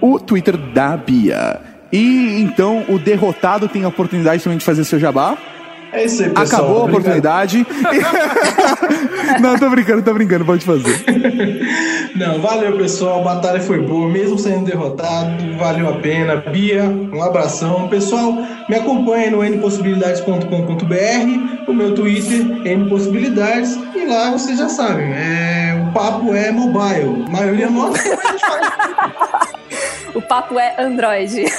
o 0.02 0.20
Twitter 0.20 0.58
da 0.58 0.98
Bia. 0.98 1.62
E 1.92 2.42
então 2.42 2.86
o 2.88 3.00
derrotado 3.00 3.68
tem 3.68 3.84
a 3.84 3.88
oportunidade 3.88 4.44
também 4.44 4.58
de 4.58 4.66
fazer 4.66 4.84
seu 4.84 5.00
jabá. 5.00 5.38
É 5.92 6.06
isso 6.06 6.24
aí, 6.24 6.30
pessoal. 6.30 6.62
Acabou 6.62 6.82
a 6.82 6.86
oportunidade. 6.86 7.68
Não, 9.42 9.58
tô 9.58 9.70
brincando, 9.70 10.04
tô 10.04 10.14
brincando, 10.14 10.46
pode 10.46 10.64
fazer. 10.64 11.04
Não, 12.16 12.40
valeu, 12.40 12.78
pessoal. 12.78 13.22
A 13.22 13.36
batalha 13.36 13.60
foi 13.60 13.82
boa, 13.82 14.08
mesmo 14.08 14.38
sendo 14.38 14.66
derrotado, 14.66 15.58
valeu 15.58 15.90
a 15.90 15.94
pena. 15.94 16.36
Bia, 16.38 16.84
um 16.84 17.24
abração. 17.24 17.88
Pessoal, 17.88 18.34
me 18.68 18.76
acompanhe 18.76 19.32
no 19.32 19.44
npossibilidades.com.br, 19.44 21.66
o 21.68 21.74
meu 21.74 21.96
Twitter, 21.96 22.46
npossibilidades, 22.78 23.76
e 23.96 24.06
lá 24.06 24.30
vocês 24.32 24.60
já 24.60 24.70
sabem, 24.70 25.12
é, 25.14 25.84
o 25.88 25.92
papo 25.92 26.36
é 26.36 26.52
mobile. 26.52 27.26
A 27.28 27.32
maioria 27.32 27.70
nossa, 27.70 27.98
mas 28.10 28.26
a 28.26 28.32
gente 28.32 28.42
faz. 28.42 28.70
O 30.16 30.22
papo 30.22 30.60
é 30.60 30.76
Android. 30.80 31.46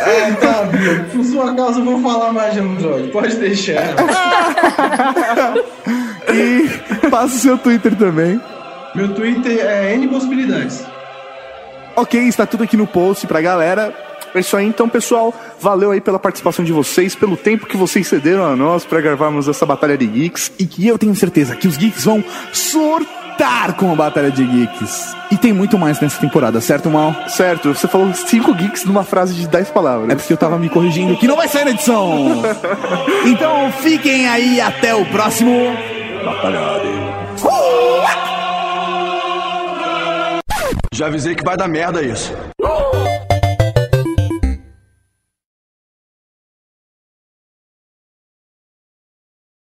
Ah, 0.00 0.36
tá. 0.40 0.68
Por 1.12 1.24
sua 1.24 1.54
causa, 1.54 1.80
eu 1.80 1.84
vou 1.84 2.00
falar 2.00 2.32
mais 2.32 2.54
de 2.54 2.60
Android. 2.60 3.08
Pode 3.08 3.36
deixar. 3.36 3.94
E 6.32 7.08
passa 7.08 7.34
o 7.34 7.38
seu 7.38 7.58
Twitter 7.58 7.94
também. 7.96 8.40
Meu 8.94 9.14
Twitter 9.14 9.58
é 9.60 9.96
npossibilidades. 9.96 10.84
Ok, 11.96 12.20
está 12.22 12.46
tudo 12.46 12.64
aqui 12.64 12.76
no 12.76 12.86
post 12.86 13.26
pra 13.26 13.40
galera. 13.40 13.94
É 14.34 14.40
isso 14.40 14.56
aí, 14.56 14.66
então, 14.66 14.88
pessoal. 14.88 15.32
Valeu 15.60 15.92
aí 15.92 16.00
pela 16.00 16.18
participação 16.18 16.64
de 16.64 16.72
vocês, 16.72 17.14
pelo 17.14 17.36
tempo 17.36 17.66
que 17.66 17.76
vocês 17.76 18.06
cederam 18.08 18.44
a 18.44 18.56
nós 18.56 18.84
pra 18.84 19.00
gravarmos 19.00 19.46
essa 19.46 19.64
batalha 19.64 19.96
de 19.96 20.06
geeks. 20.06 20.50
E 20.58 20.66
que 20.66 20.88
eu 20.88 20.98
tenho 20.98 21.14
certeza 21.14 21.54
que 21.54 21.68
os 21.68 21.76
geeks 21.76 22.04
vão 22.04 22.24
surtar 23.34 23.74
com 23.74 23.92
a 23.92 23.94
Batalha 23.94 24.30
de 24.30 24.44
Geeks. 24.44 25.14
E 25.30 25.36
tem 25.36 25.52
muito 25.52 25.76
mais 25.78 26.00
nessa 26.00 26.20
temporada, 26.20 26.60
certo, 26.60 26.88
Mal? 26.88 27.14
Certo, 27.28 27.74
você 27.74 27.88
falou 27.88 28.12
cinco 28.14 28.54
geeks 28.54 28.84
numa 28.84 29.02
frase 29.02 29.34
de 29.34 29.48
10 29.48 29.70
palavras. 29.70 30.10
É 30.10 30.14
porque 30.14 30.32
eu 30.32 30.36
tava 30.36 30.58
me 30.58 30.68
corrigindo 30.68 31.16
que 31.16 31.26
não 31.26 31.36
vai 31.36 31.48
sair 31.48 31.64
na 31.64 31.72
edição. 31.72 32.42
Então 33.26 33.72
fiquem 33.72 34.28
aí 34.28 34.60
até 34.60 34.94
o 34.94 35.04
próximo. 35.06 35.74
Batalha 36.24 36.80
de 36.80 37.14
Já 40.94 41.06
avisei 41.06 41.34
que 41.34 41.42
vai 41.42 41.56
dar 41.56 41.68
merda 41.68 42.02
isso. 42.02 42.32